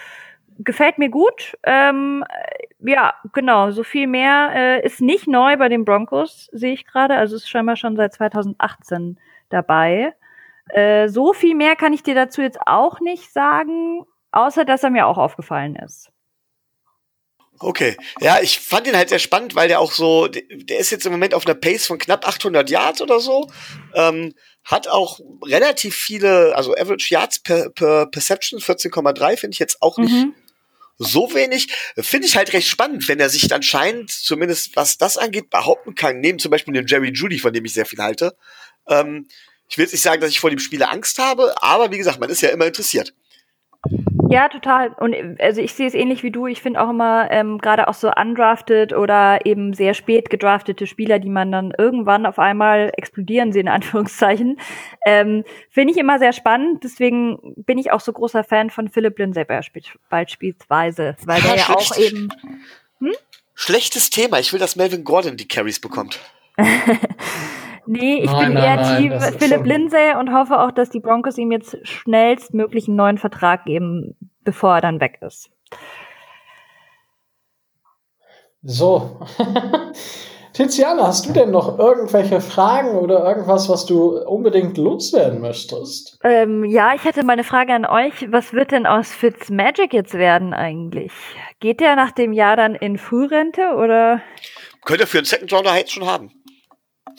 [0.59, 1.57] gefällt mir gut.
[1.63, 2.23] Ähm,
[2.79, 3.71] ja, genau.
[3.71, 7.15] So viel mehr äh, ist nicht neu bei den Broncos, sehe ich gerade.
[7.15, 9.19] Also ist scheinbar schon seit 2018
[9.49, 10.13] dabei.
[10.69, 14.91] Äh, so viel mehr kann ich dir dazu jetzt auch nicht sagen, außer dass er
[14.91, 16.11] mir auch aufgefallen ist.
[17.61, 21.05] Okay, ja, ich fand ihn halt sehr spannend, weil der auch so, der ist jetzt
[21.05, 23.51] im Moment auf einer Pace von knapp 800 Yards oder so,
[23.93, 24.33] ähm,
[24.63, 29.97] hat auch relativ viele, also Average Yards per, per Perception 14,3 finde ich jetzt auch
[29.97, 30.33] nicht mhm.
[30.97, 31.67] so wenig.
[31.97, 35.95] Finde ich halt recht spannend, wenn er sich dann scheint, zumindest was das angeht, behaupten
[35.95, 38.37] kann, neben zum Beispiel den Jerry Judy, von dem ich sehr viel halte.
[38.87, 39.27] Ähm,
[39.67, 42.19] ich will jetzt nicht sagen, dass ich vor dem Spieler Angst habe, aber wie gesagt,
[42.19, 43.13] man ist ja immer interessiert.
[44.29, 44.89] Ja, total.
[44.99, 46.45] Und also ich sehe es ähnlich wie du.
[46.45, 51.17] Ich finde auch immer ähm, gerade auch so undrafted oder eben sehr spät gedraftete Spieler,
[51.17, 54.59] die man dann irgendwann auf einmal explodieren sehen, in Anführungszeichen,
[55.05, 56.83] ähm, finde ich immer sehr spannend.
[56.83, 59.45] Deswegen bin ich auch so großer Fan von Philipp Lindsay
[60.09, 62.29] beispielsweise, weil der ja auch eben.
[62.99, 63.13] Hm?
[63.55, 64.39] Schlechtes Thema.
[64.39, 66.19] Ich will, dass Melvin Gordon die Carries bekommt.
[67.91, 71.39] Nee, ich nein, bin eher nein, Team Philipp Lindsay und hoffe auch, dass die Broncos
[71.39, 75.49] ihm jetzt schnellstmöglich einen neuen Vertrag geben, bevor er dann weg ist.
[78.61, 79.19] So.
[80.53, 86.19] Tiziana, hast du denn noch irgendwelche Fragen oder irgendwas, was du unbedingt loswerden möchtest?
[86.23, 88.31] Ähm, ja, ich hätte meine Frage an euch.
[88.31, 91.11] Was wird denn aus Fitzmagic jetzt werden eigentlich?
[91.59, 94.21] Geht der nach dem Jahr dann in Frührente oder?
[94.85, 96.31] Könnte er für einen Second Rounder jetzt schon haben.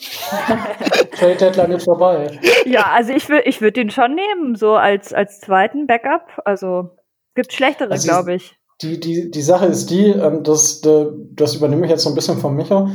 [1.17, 2.39] Trade Deadline ist vorbei.
[2.65, 6.41] Ja, also ich würde ich würd den schon nehmen, so als, als zweiten Backup.
[6.45, 6.89] Also
[7.35, 8.55] gibt schlechtere, also glaube ich.
[8.81, 12.39] Die, die, die Sache ist die, ähm, das, das übernehme ich jetzt so ein bisschen
[12.39, 12.89] von Micho.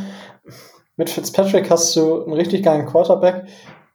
[0.96, 3.46] Mit Fitzpatrick hast du einen richtig geilen Quarterback,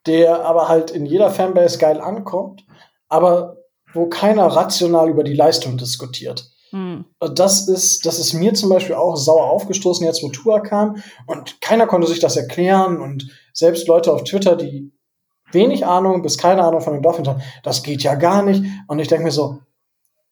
[0.06, 2.66] der aber halt in jeder Fanbase geil ankommt,
[3.10, 3.58] aber
[3.94, 6.46] wo keiner rational über die Leistung diskutiert.
[6.72, 7.06] Hm.
[7.20, 11.62] Das ist, das ist mir zum Beispiel auch sauer aufgestoßen, jetzt wo Tua kam und
[11.62, 14.92] keiner konnte sich das erklären und selbst Leute auf Twitter, die
[15.52, 18.64] wenig Ahnung bis keine Ahnung von den Dolphins haben, das geht ja gar nicht.
[18.88, 19.60] Und ich denke mir so,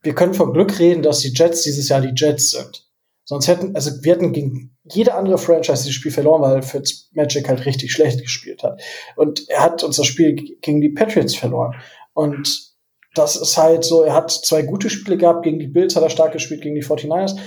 [0.02, 2.88] wir können von Glück reden, dass die Jets dieses Jahr die Jets sind.
[3.26, 7.66] Sonst hätten, also wir hätten gegen jede andere Franchise dieses Spiel verloren, weil Fitzmagic halt
[7.66, 8.82] richtig schlecht gespielt hat.
[9.16, 11.76] Und er hat uns das Spiel gegen die Patriots verloren.
[12.14, 12.69] Und
[13.16, 16.10] das ist halt so, er hat zwei gute Spiele gehabt, gegen die Bills hat er
[16.10, 17.38] stark gespielt, gegen die 49ers.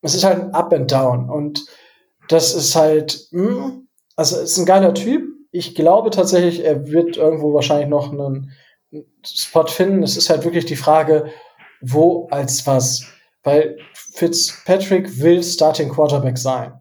[0.00, 1.64] Es ist halt ein Up and Down und
[2.28, 5.22] das ist halt, mh, hm, also ist ein geiler Typ.
[5.50, 8.52] Ich glaube tatsächlich, er wird irgendwo wahrscheinlich noch einen
[9.24, 10.02] Spot finden.
[10.02, 11.30] Es ist halt wirklich die Frage,
[11.80, 13.04] wo als was.
[13.42, 16.80] Weil Fitzpatrick will Starting Quarterback sein.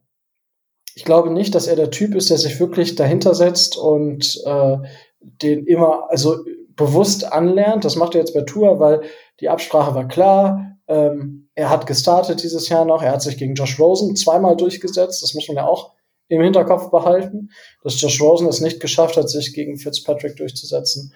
[0.95, 4.77] Ich glaube nicht, dass er der Typ ist, der sich wirklich dahinter setzt und äh,
[5.19, 6.43] den immer, also
[6.81, 7.85] bewusst anlernt.
[7.85, 9.01] Das macht er jetzt bei Tour, weil
[9.39, 10.77] die Absprache war klar.
[10.87, 13.03] Ähm, er hat gestartet dieses Jahr noch.
[13.03, 15.23] Er hat sich gegen Josh Rosen zweimal durchgesetzt.
[15.23, 15.93] Das muss man ja auch
[16.27, 17.49] im Hinterkopf behalten,
[17.83, 21.13] dass Josh Rosen es nicht geschafft hat, sich gegen Fitzpatrick durchzusetzen.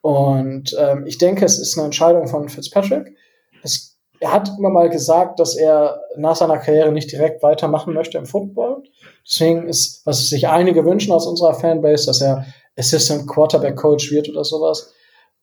[0.00, 3.16] Und ähm, ich denke, es ist eine Entscheidung von Fitzpatrick.
[3.62, 8.18] Es, er hat immer mal gesagt, dass er nach seiner Karriere nicht direkt weitermachen möchte
[8.18, 8.82] im Football.
[9.24, 12.46] Deswegen ist, was sich einige wünschen aus unserer Fanbase, dass er
[12.76, 14.92] Assistant Quarterback Coach wird oder sowas.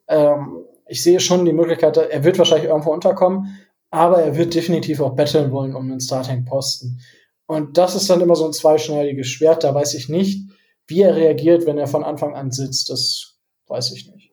[0.08, 3.58] Ähm, ich sehe schon die Möglichkeit, er wird wahrscheinlich irgendwo unterkommen,
[3.90, 7.00] aber er wird definitiv auch betteln wollen um den Starting-Posten.
[7.46, 9.64] Und das ist dann immer so ein zweischneidiges Schwert.
[9.64, 10.50] Da weiß ich nicht,
[10.88, 12.90] wie er reagiert, wenn er von Anfang an sitzt.
[12.90, 13.38] Das
[13.68, 14.32] weiß ich nicht.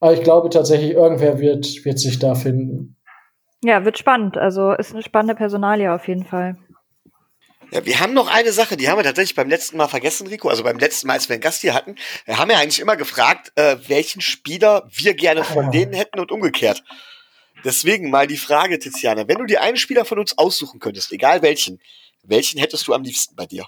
[0.00, 2.96] Aber ich glaube tatsächlich, irgendwer wird, wird sich da finden.
[3.62, 4.36] Ja, wird spannend.
[4.36, 6.56] Also ist eine spannende Personalie auf jeden Fall.
[7.70, 10.48] Ja, wir haben noch eine Sache, die haben wir tatsächlich beim letzten Mal vergessen, Rico.
[10.48, 12.96] Also beim letzten Mal, als wir einen Gast hier hatten, wir haben ja eigentlich immer
[12.96, 15.70] gefragt, äh, welchen Spieler wir gerne von ja.
[15.70, 16.82] denen hätten und umgekehrt.
[17.64, 21.42] Deswegen mal die Frage, Tiziana, wenn du dir einen Spieler von uns aussuchen könntest, egal
[21.42, 21.80] welchen,
[22.22, 23.66] welchen hättest du am liebsten bei dir?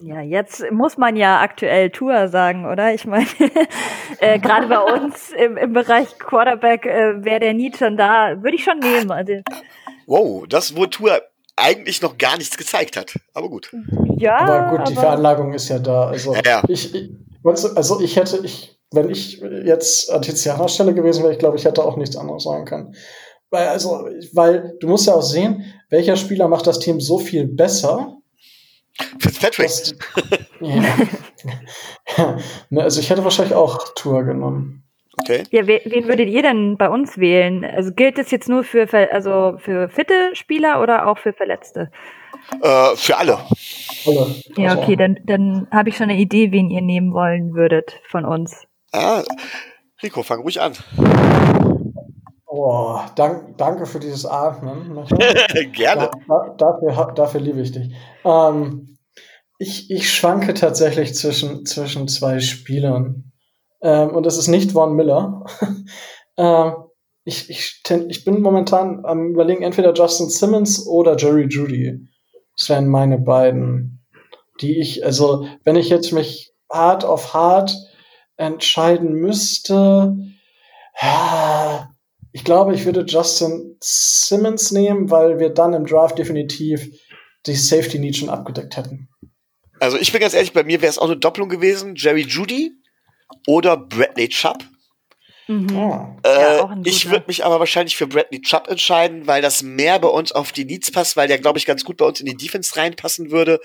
[0.00, 2.92] Ja, jetzt muss man ja aktuell Tour sagen, oder?
[2.94, 3.26] Ich meine,
[4.18, 8.56] äh, gerade bei uns im, im Bereich Quarterback äh, wäre der Need schon da, würde
[8.56, 9.10] ich schon nehmen.
[9.10, 9.40] Also.
[10.06, 11.22] Wow, das wo Tour
[11.56, 13.18] eigentlich noch gar nichts gezeigt hat.
[13.34, 13.70] Aber gut.
[14.18, 14.38] Ja.
[14.38, 16.08] Aber gut, aber die Veranlagung ist ja da.
[16.08, 16.62] Also ja, ja.
[16.68, 17.10] Ich, ich,
[17.44, 21.64] also ich hätte, ich, wenn ich jetzt an Tizianas Stelle gewesen wäre, ich glaube, ich
[21.64, 22.94] hätte auch nichts anderes sagen können.
[23.50, 27.46] Weil, also, weil du musst ja auch sehen, welcher Spieler macht das Team so viel
[27.46, 28.16] besser.
[29.18, 29.68] Fitzpatrick.
[29.68, 29.94] Dass,
[32.16, 32.38] ja.
[32.70, 34.85] Ne, also ich hätte wahrscheinlich auch Tour genommen.
[35.28, 35.42] Okay.
[35.50, 37.64] Ja, wen würdet ihr denn bei uns wählen?
[37.64, 41.90] Also gilt das jetzt nur für also für fitte Spieler oder auch für Verletzte?
[42.62, 43.38] Äh, für alle.
[44.06, 44.34] alle.
[44.56, 48.24] Ja, okay, dann, dann habe ich schon eine Idee, wen ihr nehmen wollen würdet von
[48.24, 48.66] uns.
[48.92, 49.22] Ah,
[50.00, 50.74] Rico, fang ruhig an.
[52.46, 55.04] Oh, dank, danke für dieses Atmen.
[55.72, 56.10] Gerne.
[56.28, 57.92] Da, dafür, dafür liebe ich dich.
[58.24, 58.96] Ähm,
[59.58, 63.32] ich, ich schwanke tatsächlich zwischen, zwischen zwei Spielern.
[63.82, 65.44] Ähm, und das ist nicht Von Miller.
[66.36, 66.74] ähm,
[67.24, 72.08] ich, ich, ich bin momentan am überlegen, entweder Justin Simmons oder Jerry Judy.
[72.56, 74.06] Das wären meine beiden,
[74.60, 77.76] die ich, also wenn ich jetzt mich hart auf hart
[78.36, 80.16] entscheiden müsste,
[82.32, 86.88] ich glaube, ich würde Justin Simmons nehmen, weil wir dann im Draft definitiv
[87.46, 89.08] die Safety Need schon abgedeckt hätten.
[89.78, 91.94] Also ich bin ganz ehrlich, bei mir wäre es auch eine Doppelung gewesen.
[91.96, 92.72] Jerry Judy
[93.46, 94.64] oder Bradley Chubb.
[95.48, 95.76] Mhm.
[95.76, 96.16] Oh.
[96.24, 100.08] Äh, ja, ich würde mich aber wahrscheinlich für Bradley Chubb entscheiden, weil das mehr bei
[100.08, 102.36] uns auf die Needs passt, weil der, glaube ich, ganz gut bei uns in die
[102.36, 103.60] Defense reinpassen würde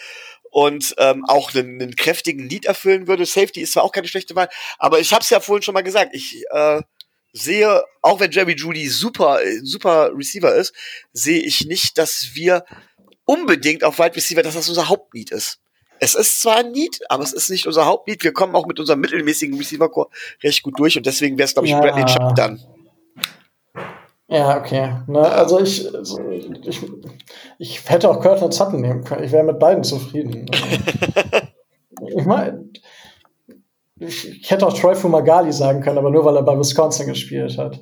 [0.52, 3.26] und ähm, auch einen, einen kräftigen Lead erfüllen würde.
[3.26, 5.82] Safety ist zwar auch keine schlechte Wahl, aber ich habe es ja vorhin schon mal
[5.82, 6.12] gesagt.
[6.14, 6.82] Ich äh,
[7.34, 10.74] sehe, auch wenn Jerry Judy super, super Receiver ist,
[11.14, 12.66] sehe ich nicht, dass wir
[13.26, 15.60] unbedingt auf Wide Receiver, dass das unser Hauptneed ist.
[16.04, 18.24] Es ist zwar ein Need, aber es ist nicht unser Hauptneed.
[18.24, 20.10] Wir kommen auch mit unserem mittelmäßigen Receiver-Core
[20.44, 21.80] recht gut durch und deswegen wäre es, glaube ich, ja.
[21.80, 22.60] Bradley Chubb dann.
[24.28, 24.96] Ja, okay.
[25.06, 25.88] Ne, also ich,
[26.64, 26.82] ich,
[27.60, 29.24] ich hätte auch Curtin Sutton nehmen können.
[29.24, 30.50] Ich wäre mit beiden zufrieden.
[32.18, 32.68] ich meine,
[34.00, 37.80] ich, hätte auch Troy Fumagali sagen können, aber nur weil er bei Wisconsin gespielt hat.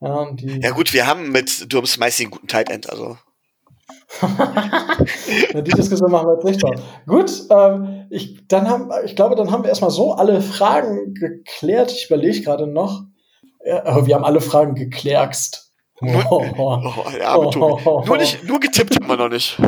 [0.00, 3.18] Ja, ja gut, wir haben mit Durham Smicey einen guten Tight End, also.
[5.54, 6.80] die Diskussion machen wir jetzt nicht drauf.
[7.06, 11.92] Gut, ähm, ich, dann haben, ich glaube, dann haben wir erstmal so alle Fragen geklärt.
[11.92, 13.04] Ich überlege gerade noch.
[13.64, 15.72] Ja, wir haben alle Fragen geklärkst.
[16.00, 16.78] Nur, oh, oh,
[17.18, 19.58] ja, oh, nur, nicht, nur getippt haben wir noch nicht.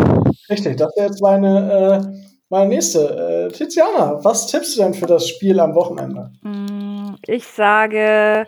[0.51, 2.19] Richtig, das wäre jetzt meine, äh,
[2.49, 3.49] meine nächste.
[3.49, 6.33] Äh, Tiziana, was tippst du denn für das Spiel am Wochenende?
[6.43, 8.47] Mm, ich sage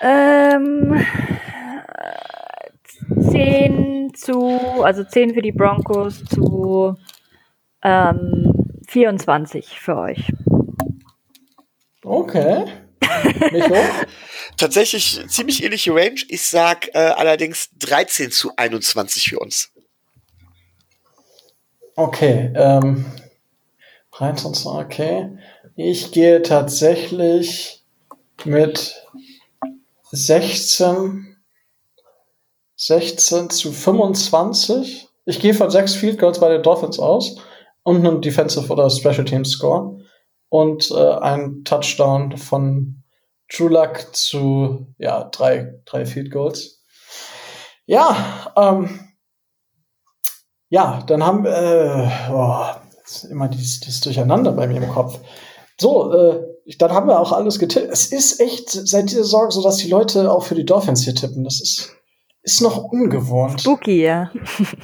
[0.00, 1.04] ähm,
[3.30, 6.96] 10 zu, also 10 für die Broncos zu
[7.82, 8.52] ähm,
[8.88, 10.32] 24 für euch.
[12.02, 12.64] Okay.
[14.56, 16.20] Tatsächlich ziemlich ähnliche Range.
[16.28, 19.70] Ich sag äh, allerdings 13 zu 21 für uns.
[21.94, 23.06] Okay, ähm,
[24.12, 25.38] 13 zu, okay.
[25.76, 27.84] Ich gehe tatsächlich
[28.44, 29.04] mit
[30.10, 31.27] 16
[32.78, 35.08] 16 zu 25.
[35.26, 37.36] Ich gehe von sechs Field Goals bei den Dolphins aus
[37.82, 39.98] und einem Defensive oder Special Teams Score
[40.48, 43.02] und äh, ein Touchdown von
[43.50, 46.84] True Luck zu ja drei drei Field Goals.
[47.86, 49.00] Ja, ähm,
[50.68, 52.64] ja, dann haben äh, oh,
[53.30, 55.18] immer dieses, dieses Durcheinander bei mir im Kopf.
[55.80, 56.44] So, äh,
[56.78, 57.90] dann haben wir auch alles getippt.
[57.90, 61.14] Es ist echt seit dieser Sorge so, dass die Leute auch für die Dolphins hier
[61.14, 61.44] tippen.
[61.44, 61.97] Das ist
[62.42, 63.60] ist noch ungewohnt.
[63.60, 64.30] Spooky, ja.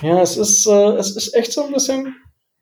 [0.02, 2.14] Ja, es ist, äh, es ist echt so ein bisschen,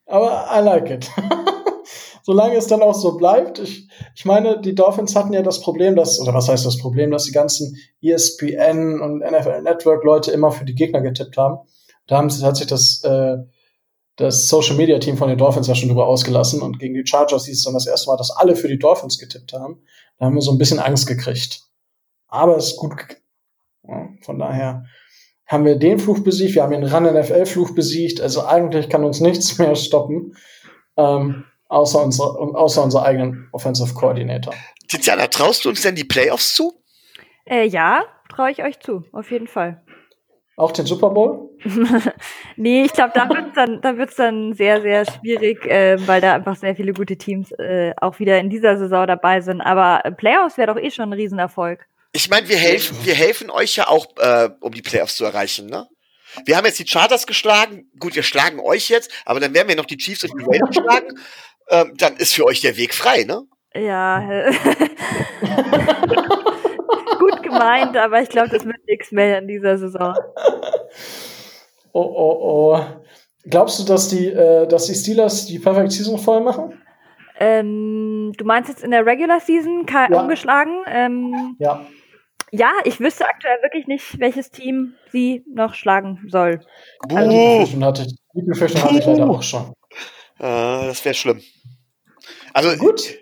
[0.07, 1.11] aber I like it.
[2.24, 3.59] Solange es dann auch so bleibt.
[3.59, 7.11] Ich, ich meine, die Dolphins hatten ja das Problem, dass, oder was heißt das Problem,
[7.11, 11.59] dass die ganzen ESPN und NFL Network Leute immer für die Gegner getippt haben.
[12.07, 13.38] Da haben, hat sich das, äh,
[14.16, 17.47] das Social Media Team von den Dolphins ja schon drüber ausgelassen und gegen die Chargers
[17.47, 19.82] hieß es dann das erste Mal, dass alle für die Dolphins getippt haben.
[20.18, 21.62] Da haben wir so ein bisschen Angst gekriegt.
[22.28, 22.93] Aber es ist gut,
[24.24, 24.84] von daher
[25.46, 29.58] haben wir den Fluch besiegt, wir haben den Run-NFL-Fluch besiegt, also eigentlich kann uns nichts
[29.58, 30.34] mehr stoppen,
[30.96, 34.54] ähm, außer, unsere, außer unser eigenen Offensive Coordinator.
[34.88, 36.72] Tiziana, traust du uns denn die Playoffs zu?
[37.44, 39.82] Äh, ja, traue ich euch zu, auf jeden Fall.
[40.56, 41.50] Auch den Super Bowl?
[42.56, 46.20] nee, ich glaube, da wird es dann, da wird's dann sehr, sehr schwierig, äh, weil
[46.20, 49.62] da einfach sehr viele gute Teams äh, auch wieder in dieser Saison dabei sind.
[49.62, 51.86] Aber Playoffs wäre doch eh schon ein Riesenerfolg.
[52.12, 55.66] Ich meine, wir helfen, wir helfen euch ja auch, äh, um die Playoffs zu erreichen,
[55.66, 55.88] ne?
[56.46, 57.90] Wir haben jetzt die Charters geschlagen.
[57.98, 60.74] Gut, wir schlagen euch jetzt, aber dann werden wir noch die Chiefs und die Raiders
[60.74, 61.18] schlagen.
[61.68, 63.42] Ähm, dann ist für euch der Weg frei, ne?
[63.74, 64.20] Ja.
[67.18, 70.14] Gut gemeint, aber ich glaube, das wird nichts mehr in dieser Saison.
[71.92, 72.80] Oh, oh, oh.
[73.44, 76.80] Glaubst du, dass die, äh, dass die Steelers die Perfect Season voll machen?
[77.38, 80.06] Ähm, du meinst jetzt in der Regular Season ja.
[80.20, 80.82] ungeschlagen?
[80.86, 81.86] Ähm, ja.
[82.55, 86.61] Ja, ich wüsste aktuell wirklich nicht, welches Team sie noch schlagen soll.
[87.09, 89.72] Also, die Befürchtung hatte ich, die Befürchtung hatte ich leider auch schon.
[90.38, 91.40] Äh, das wäre schlimm.
[92.53, 93.18] Also gut.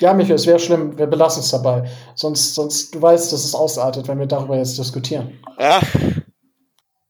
[0.00, 1.90] Ja, Michael, es wäre schlimm, wir belassen es dabei.
[2.14, 5.38] Sonst, sonst, du weißt, dass es ausartet, wenn wir darüber jetzt diskutieren.
[5.58, 5.80] Ja.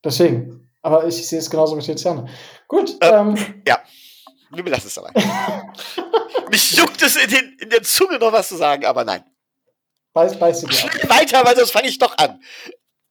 [0.04, 0.68] Deswegen.
[0.82, 2.26] Aber ich sehe es genauso mit Tiziana.
[2.66, 2.96] Gut.
[3.00, 3.78] Ähm, ähm, ja,
[4.50, 5.12] wir belassen es dabei.
[6.50, 9.22] Mich juckt es in, den, in der Zunge noch was zu sagen, aber nein.
[10.12, 10.68] Beiß, beiß dir
[11.08, 12.40] Weiter, weil sonst fange ich doch an.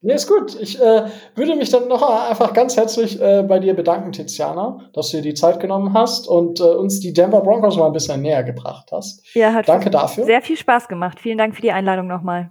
[0.04, 0.60] Nee, ist gut.
[0.60, 1.04] Ich äh,
[1.36, 5.24] würde mich dann noch einfach ganz herzlich äh, bei dir bedanken, Tiziana, dass du dir
[5.24, 8.90] die Zeit genommen hast und äh, uns die Denver Broncos mal ein bisschen näher gebracht
[8.92, 9.24] hast.
[9.36, 10.26] Ja, hat Danke dafür.
[10.26, 11.20] Sehr viel Spaß gemacht.
[11.20, 12.50] Vielen Dank für die Einladung nochmal.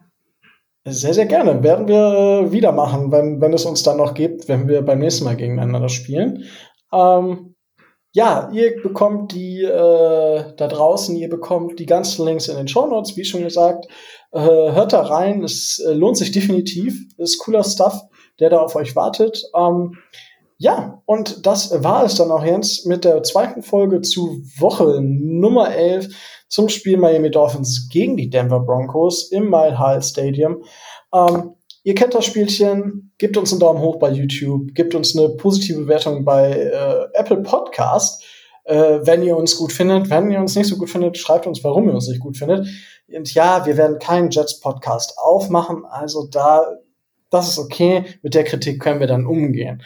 [0.84, 1.62] Sehr, sehr gerne.
[1.64, 5.01] Werden wir äh, wieder machen, wenn, wenn es uns dann noch gibt, wenn wir beim
[5.01, 6.44] nächsten Mal gegeneinander spielen.
[6.92, 7.57] Ähm,
[8.12, 12.86] ja, ihr bekommt die äh, da draußen, ihr bekommt die ganzen Links in den Show
[12.86, 13.86] Notes, wie schon gesagt.
[14.32, 16.94] Äh, hört da rein, es äh, lohnt sich definitiv.
[17.18, 18.00] Ist cooler Stuff,
[18.40, 19.44] der da auf euch wartet.
[19.56, 19.96] Ähm,
[20.58, 25.74] ja, und das war es dann auch jetzt mit der zweiten Folge zu Woche Nummer
[25.74, 26.08] 11
[26.48, 30.62] zum Spiel Miami Dolphins gegen die Denver Broncos im Mile High Stadium.
[31.14, 35.31] Ähm, ihr kennt das Spielchen, gebt uns einen Daumen hoch bei YouTube, gebt uns eine
[35.31, 38.22] positive Bewertung bei äh, Apple Podcast,
[38.64, 40.11] äh, wenn ihr uns gut findet.
[40.11, 42.66] Wenn ihr uns nicht so gut findet, schreibt uns, warum ihr uns nicht gut findet.
[43.09, 46.66] Und ja, wir werden keinen Jets Podcast aufmachen, also da,
[47.31, 48.05] das ist okay.
[48.22, 49.83] Mit der Kritik können wir dann umgehen.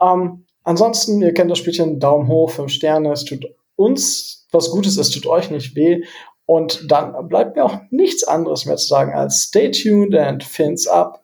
[0.00, 4.96] Ähm, ansonsten, ihr kennt das Spielchen, Daumen hoch, fünf Sterne, es tut uns was Gutes,
[4.96, 6.02] es tut euch nicht weh.
[6.46, 10.86] Und dann bleibt mir auch nichts anderes mehr zu sagen als stay tuned and fins
[10.86, 11.22] up.